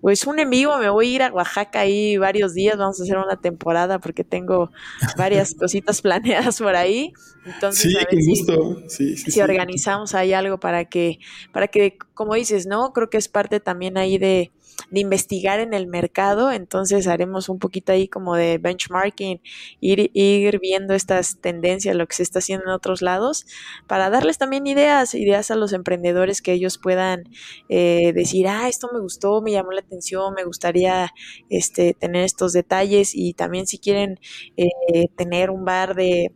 [0.01, 0.77] pues un en vivo.
[0.77, 2.77] Me voy a ir a Oaxaca ahí varios días.
[2.77, 4.71] Vamos a hacer una temporada porque tengo
[5.17, 7.13] varias cositas planeadas por ahí.
[7.45, 8.89] Entonces, sí, con gusto.
[8.89, 11.19] Sí, si organizamos ahí algo para que,
[11.51, 12.93] para que, como dices, ¿no?
[12.93, 14.51] Creo que es parte también ahí de,
[14.91, 19.41] de investigar en el mercado, entonces haremos un poquito ahí como de benchmarking,
[19.81, 23.45] ir, ir viendo estas tendencias, lo que se está haciendo en otros lados,
[23.87, 27.23] para darles también ideas, ideas a los emprendedores que ellos puedan
[27.69, 31.11] eh, decir, ah, esto me gustó, me llamó la atención, me gustaría
[31.49, 34.19] este, tener estos detalles y también si quieren
[34.57, 36.31] eh, tener un bar de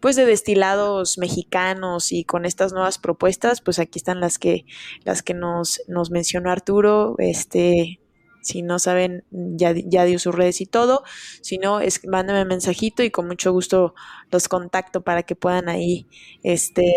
[0.00, 4.64] pues de destilados mexicanos y con estas nuevas propuestas, pues aquí están las que
[5.04, 8.00] las que nos, nos mencionó Arturo, este
[8.42, 11.02] si no saben, ya, ya dio sus redes y todo.
[11.42, 13.94] Si no, es, mándame mensajito y con mucho gusto
[14.30, 16.06] los contacto para que puedan ahí,
[16.42, 16.94] este,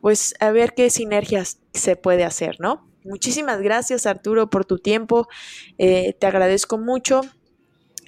[0.00, 2.86] pues, a ver qué sinergias se puede hacer, ¿no?
[3.04, 5.28] Muchísimas gracias, Arturo, por tu tiempo.
[5.78, 7.22] Eh, te agradezco mucho.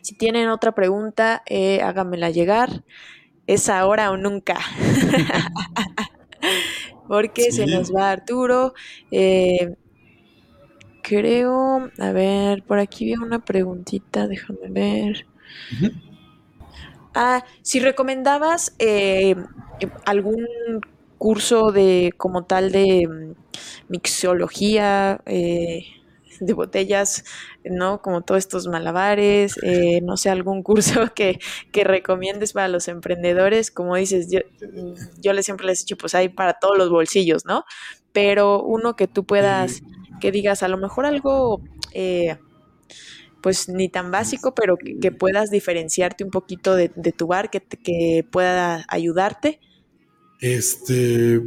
[0.03, 2.83] Si tienen otra pregunta, eh, háganmela llegar
[3.55, 4.59] es ahora o nunca.
[7.09, 8.75] Porque se nos va Arturo.
[9.11, 9.75] Eh,
[11.03, 15.27] creo, a ver, por aquí vi una preguntita, déjame ver.
[17.15, 19.37] Ah, si recomendabas eh,
[20.07, 20.47] algún
[21.19, 23.35] curso de como tal de mm,
[23.89, 25.85] mixología, eh,
[26.47, 27.25] de botellas,
[27.65, 28.03] ¿no?
[28.03, 31.39] Como todos estos malabares, eh, no sé, algún curso que,
[31.71, 33.71] que, recomiendes para los emprendedores.
[33.71, 34.41] Como dices, yo,
[35.21, 37.65] yo les siempre les he dicho, pues hay para todos los bolsillos, ¿no?
[38.13, 39.83] Pero uno que tú puedas,
[40.21, 41.63] que digas, a lo mejor algo...
[41.95, 42.37] Eh,
[43.43, 48.25] pues ni tan básico, pero que, puedas diferenciarte un poquito de, tu bar, que, que
[48.31, 49.59] pueda ayudarte.
[50.41, 51.41] Este,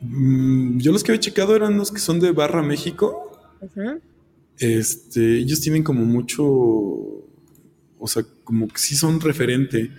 [0.00, 3.28] mm, yo los que había checado eran los que son de Barra México.
[4.58, 9.90] Este, ellos tienen como mucho, o sea, como que sí son referente.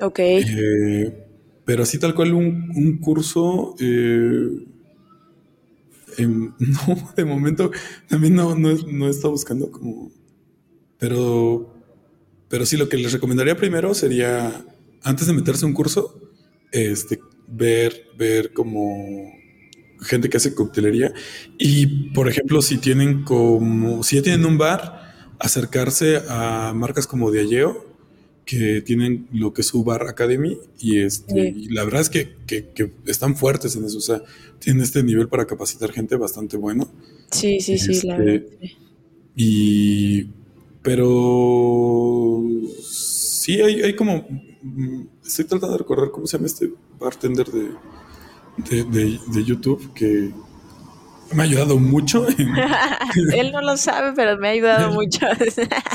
[0.00, 0.18] Ok.
[0.20, 1.24] Eh,
[1.64, 4.48] pero así tal cual un, curso, eh,
[6.18, 7.70] no, de momento
[8.08, 10.12] también no, no, no estado buscando como,
[10.98, 11.74] pero,
[12.48, 14.64] pero sí lo que les recomendaría primero sería,
[15.02, 16.20] antes de meterse a un curso,
[16.70, 19.32] este, ver, ver como
[20.04, 21.12] gente que hace coctelería.
[21.58, 27.30] Y, por ejemplo, si tienen como, si ya tienen un bar, acercarse a marcas como
[27.30, 27.92] Diageo,
[28.44, 32.34] que tienen lo que es su bar Academy, y, este, la verdad es que,
[33.06, 34.22] están fuertes en eso, o sea,
[34.58, 36.88] tienen este nivel para capacitar gente bastante bueno.
[37.30, 38.76] Sí, sí, sí, la este,
[39.34, 40.28] Y,
[40.82, 42.42] pero
[42.82, 44.26] sí, hay, hay como,
[44.62, 47.70] mm, estoy tratando de recordar cómo se llama este bartender de
[48.56, 50.30] de, YouTube que
[51.32, 52.26] me ha ayudado mucho.
[53.34, 55.26] Él no lo sabe, pero me ha ayudado mucho.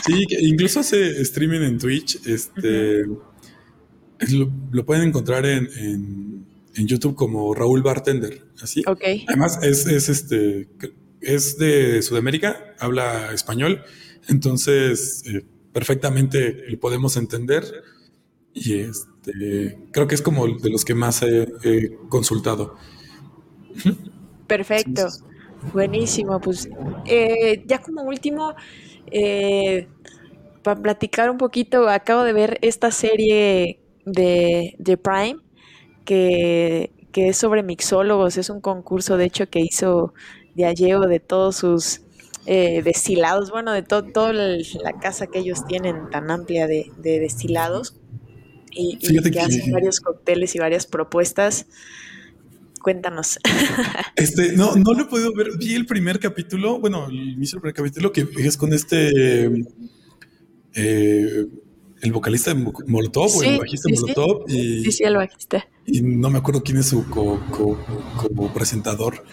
[0.06, 2.20] sí, incluso hace streaming en Twitch.
[2.26, 3.06] Este
[4.72, 5.70] lo, pueden encontrar en,
[6.76, 8.42] en, YouTube como Raúl Bartender.
[8.62, 8.84] Así.
[8.88, 9.04] Ok.
[9.28, 10.68] Además, es, es este.
[11.22, 13.84] es de Sudamérica, habla español,
[14.28, 17.64] entonces eh, perfectamente lo podemos entender
[18.60, 22.76] y este, creo que es como de los que más he, consultado.
[24.48, 25.08] Perfecto,
[25.74, 26.40] buenísimo.
[26.40, 26.70] Pues
[27.06, 28.54] eh, ya como último,
[29.12, 29.88] eh,
[30.64, 35.38] para platicar un poquito, acabo de ver esta serie de, de Prime
[36.06, 40.14] que, que, es sobre mixólogos, es un concurso de hecho que hizo
[40.56, 42.02] Diageo de todos sus
[42.52, 47.96] eh, destilados, bueno, de toda la casa que ellos tienen tan amplia de, destilados
[48.72, 51.68] y, que, hacen varios cócteles y varias propuestas.
[52.82, 53.40] Cuéntanos.
[54.16, 55.58] Este, no, no lo he podido ver.
[55.58, 59.48] Vi el primer capítulo, bueno, el inicio del primer capítulo que es con este
[60.76, 61.46] eh,
[62.02, 64.50] el vocalista de Molotov o el bajista de Molotov.
[64.50, 65.68] Y, sí, sí, el bajista.
[65.86, 67.40] Y no me acuerdo quién es su co,
[68.54, 69.24] presentador.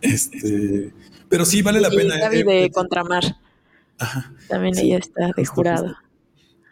[0.00, 0.92] Este,
[1.28, 2.18] pero sí vale la pena.
[2.18, 3.36] Gaby eh, de eh, Contramar.
[4.48, 5.96] También ella está de jurado.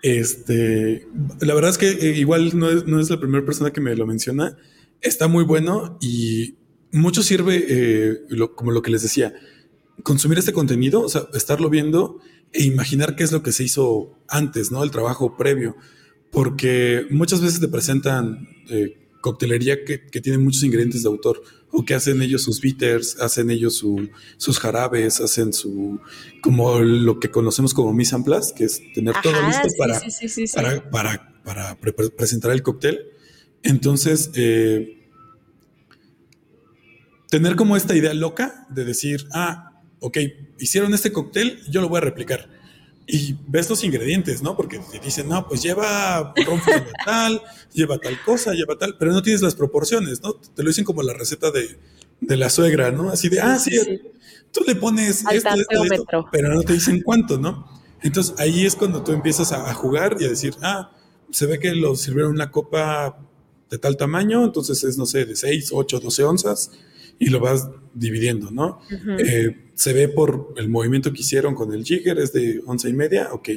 [0.05, 1.09] Este,
[1.41, 4.07] la verdad es que igual no es, no es, la primera persona que me lo
[4.07, 4.55] menciona.
[5.01, 6.57] Está muy bueno y
[6.93, 8.21] mucho sirve,
[8.55, 9.33] como lo que les decía,
[10.03, 12.21] consumir este contenido, o sea, estarlo viendo
[12.53, 14.85] e imaginar qué es lo que se hizo antes, ¿no?
[14.85, 15.75] El trabajo previo,
[16.31, 21.43] porque muchas veces te presentan eh, coctelería que, tiene muchos ingredientes de autor,
[21.77, 23.85] o que hacen ellos sus bitters, hacen ellos
[24.37, 26.01] sus jarabes, hacen su,
[26.41, 30.01] como lo que conocemos como mise en place, que es tener todo listo para,
[30.91, 31.77] para, para,
[32.17, 33.11] presentar el cóctel.
[33.65, 35.09] Entonces, eh,
[37.29, 40.19] tener como esta idea loca de decir, ah, ok,
[40.61, 42.54] hicieron este cóctel, yo lo voy a replicar.
[43.07, 44.57] Y ves los ingredientes, ¿no?
[44.57, 46.61] Porque te dicen, no, pues lleva ron
[47.05, 47.43] tal,
[47.73, 50.35] lleva tal cosa, lleva tal, pero no tienes las proporciones, ¿no?
[50.35, 51.79] Te lo dicen como la receta de,
[52.37, 53.11] la suegra, ¿no?
[53.11, 53.77] Así de, ah, sí,
[54.51, 55.51] tú le pones esto,
[55.91, 57.69] esto, pero no te dicen cuánto, ¿no?
[58.03, 60.93] Entonces ahí es cuando tú empiezas a, jugar y a decir, ah,
[61.31, 63.19] se ve que lo sirvieron una copa
[63.71, 66.71] de tal tamaño, entonces es, no sé, de 6, 8, 12 onzas
[67.19, 68.81] y lo vas dividiendo, ¿no?
[69.19, 72.93] Eh, se ve por el movimiento que hicieron con el jigger, es de once y
[72.93, 73.49] media, ok.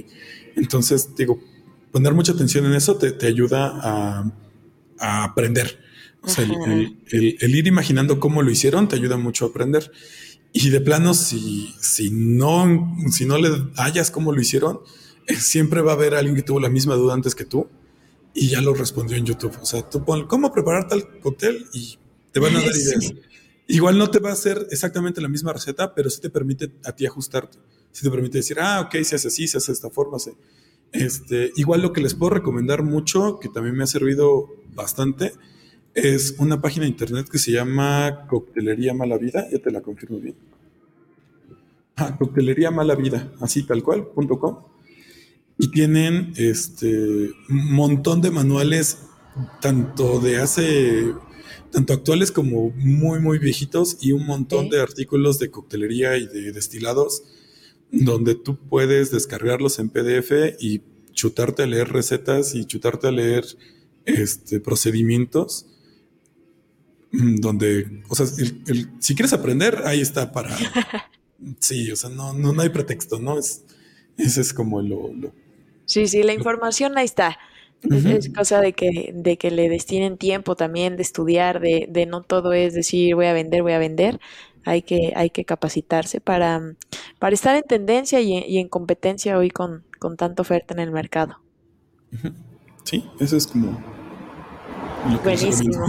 [0.55, 1.39] Entonces, digo,
[1.91, 3.79] poner mucha atención en eso te, ayuda
[4.99, 5.79] a, aprender.
[6.21, 9.91] O sea, el, ir imaginando cómo lo hicieron te ayuda mucho a aprender.
[10.53, 14.79] Y de plano, si, si, no, si no le hallas cómo lo hicieron,
[15.27, 17.67] eh, siempre va a haber alguien que tuvo la misma duda antes que tú
[18.33, 19.55] y ya lo respondió en YouTube.
[19.61, 21.97] O sea, tú pon cómo preparar tal cóctel y
[22.31, 23.13] te van a dar ideas.
[23.67, 26.93] Igual no te va a hacer exactamente la misma receta, pero sí te permite a
[26.93, 27.57] ti ajustarte.
[27.91, 30.17] Sí te permite decir, ah, ok, se hace así, se hace de esta forma.
[30.93, 35.33] Este, igual lo que les puedo recomendar mucho, que también me ha servido bastante,
[35.93, 39.47] es una página de internet que se llama Coctelería Mala Vida.
[39.51, 40.35] Ya te la confirmo bien.
[41.95, 44.59] Ah, Coctelería Mala Vida, así tal cual, punto com.
[45.57, 48.99] Y tienen este un montón de manuales,
[49.59, 51.13] tanto de hace
[51.71, 56.51] tanto actuales como muy, muy viejitos y un montón de artículos de coctelería y de
[56.51, 57.23] destilados
[57.91, 60.81] donde tú puedes descargarlos en PDF y
[61.13, 63.45] chutarte a leer recetas y chutarte a leer
[64.05, 65.65] este, procedimientos
[67.11, 70.55] mm, donde, o sea, si quieres aprender, ahí está para...
[71.59, 73.39] sí, o sea, no, no, hay pretexto, ¿no?
[73.39, 73.63] Es,
[74.17, 75.11] ese es como lo...
[75.85, 77.37] sí, sí, la información ahí está.
[77.83, 82.21] Es cosa de que, de que le destinen tiempo también, de estudiar, de, de no
[82.21, 84.19] todo es decir voy a vender, voy a vender.
[84.65, 86.75] Hay que, hay que capacitarse para,
[87.19, 91.39] para estar en tendencia y, en competencia hoy con, con tanta oferta en el mercado.
[92.83, 93.81] Sí, eso es como...
[95.23, 95.85] Buenísimo.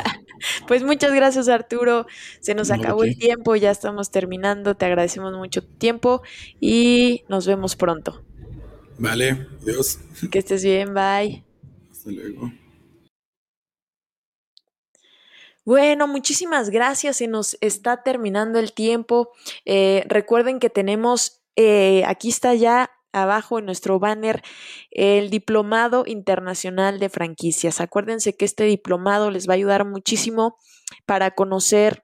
[0.68, 2.06] pues muchas gracias Arturo.
[2.40, 4.74] Se nos acabó el tiempo, ya estamos terminando.
[4.74, 6.22] Te agradecemos mucho tu tiempo
[6.60, 8.22] y nos vemos pronto.
[8.98, 9.98] Vale, adiós.
[10.30, 11.44] Que estés bien, bye.
[11.90, 12.52] Hasta luego.
[15.64, 17.18] Bueno, muchísimas gracias.
[17.18, 19.30] Se nos está terminando el tiempo.
[19.64, 24.42] Eh, recuerden que tenemos, eh, aquí está ya abajo en nuestro banner
[24.90, 27.80] el Diplomado Internacional de Franquicias.
[27.80, 30.56] Acuérdense que este diplomado les va a ayudar muchísimo
[31.06, 32.01] para conocer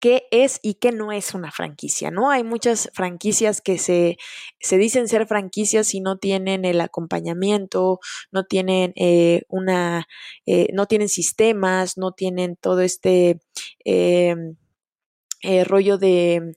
[0.00, 2.30] qué es y qué no es una franquicia, ¿no?
[2.30, 4.16] Hay muchas franquicias que se,
[4.58, 8.00] se dicen ser franquicias y no tienen el acompañamiento,
[8.32, 10.06] no tienen eh, una,
[10.46, 13.40] eh, no tienen sistemas, no tienen todo este
[13.84, 14.56] em,
[15.42, 16.54] eh, rollo de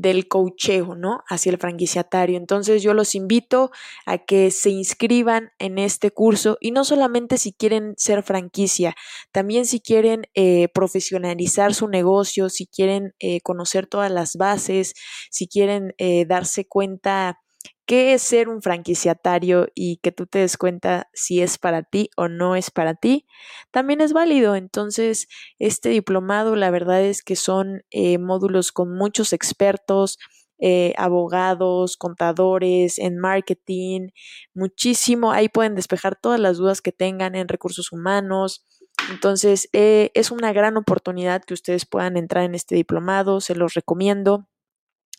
[0.00, 1.24] del cocheo, ¿no?
[1.28, 2.36] Hacia el franquiciatario.
[2.36, 3.70] Entonces yo los invito
[4.06, 8.94] a que se inscriban en este curso y no solamente si quieren ser franquicia,
[9.32, 14.94] también si quieren eh, profesionalizar su negocio, si quieren eh, conocer todas las bases,
[15.30, 17.40] si quieren eh, darse cuenta
[17.88, 22.10] qué es ser un franquiciatario y que tú te des cuenta si es para ti
[22.18, 23.26] o no es para ti,
[23.70, 24.56] también es válido.
[24.56, 25.26] Entonces,
[25.58, 30.18] este diplomado, la verdad es que son eh, módulos con muchos expertos,
[30.58, 34.08] eh, abogados, contadores, en marketing,
[34.52, 35.32] muchísimo.
[35.32, 38.66] Ahí pueden despejar todas las dudas que tengan en recursos humanos.
[39.10, 43.72] Entonces, eh, es una gran oportunidad que ustedes puedan entrar en este diplomado, se los
[43.72, 44.46] recomiendo.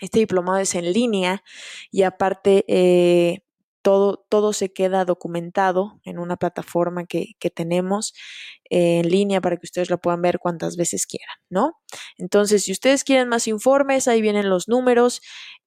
[0.01, 1.43] Este diplomado es en línea
[1.91, 3.43] y aparte eh,
[3.81, 8.13] todo, todo se queda documentado en una plataforma que, que tenemos
[8.69, 11.73] en línea para que ustedes lo puedan ver cuantas veces quieran, ¿no?
[12.17, 15.21] Entonces, si ustedes quieren más informes, ahí vienen los números.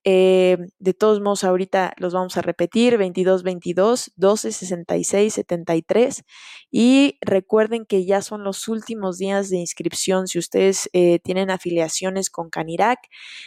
[0.05, 6.25] Eh, de todos modos, ahorita los vamos a repetir, 22 22 12 66 73
[6.73, 10.27] y recuerden que ya son los últimos días de inscripción.
[10.27, 12.99] Si ustedes eh, tienen afiliaciones con Canirac,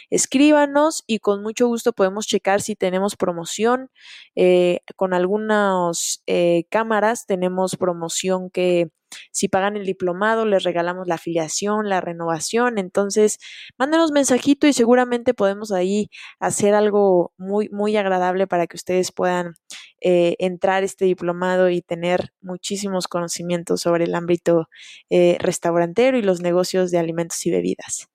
[0.08, 3.90] escríbanos y con mucho gusto podemos checar si tenemos promoción.
[4.34, 6.22] Eh, con algunas
[6.70, 8.88] cámaras tenemos promoción que
[9.32, 12.78] si pagan el diplomado, les regalamos la afiliación, la renovación.
[12.78, 13.38] Entonces,
[13.78, 19.54] mándenos mensajito y seguramente podemos ahí hacer algo muy, muy agradable para que ustedes puedan
[20.00, 24.68] eh, entrar este diplomado y tener muchísimos conocimientos sobre el ámbito
[25.10, 28.08] eh, restaurantero y los negocios de alimentos y bebidas.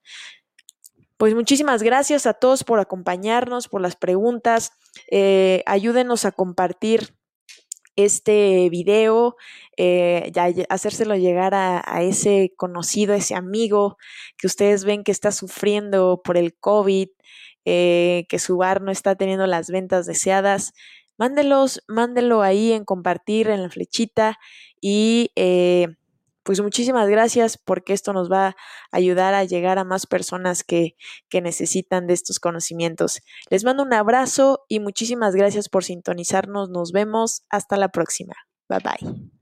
[1.18, 4.72] Pues muchísimas gracias a todos por acompañarnos, por las preguntas.
[5.12, 7.14] Eh, ayúdenos a compartir
[7.96, 9.36] este video,
[9.78, 13.98] eh, ya hacérselo llegar a, ese conocido, ese amigo
[14.38, 17.10] que ustedes ven que está sufriendo por el COVID,
[17.66, 20.74] eh, que su bar no está teniendo las ventas deseadas.
[21.18, 24.40] Mándelos, mándelo ahí en compartir en la flechita
[24.82, 25.88] y eh,
[26.44, 28.56] pues muchísimas gracias porque esto nos va a
[28.92, 30.96] ayudar a llegar a más personas que,
[31.30, 33.22] que necesitan de estos conocimientos.
[33.50, 36.70] Les mando un abrazo y muchísimas gracias por sintonizarnos.
[36.70, 37.44] Nos vemos.
[37.50, 38.36] Hasta la próxima.
[38.70, 39.41] Bye bye.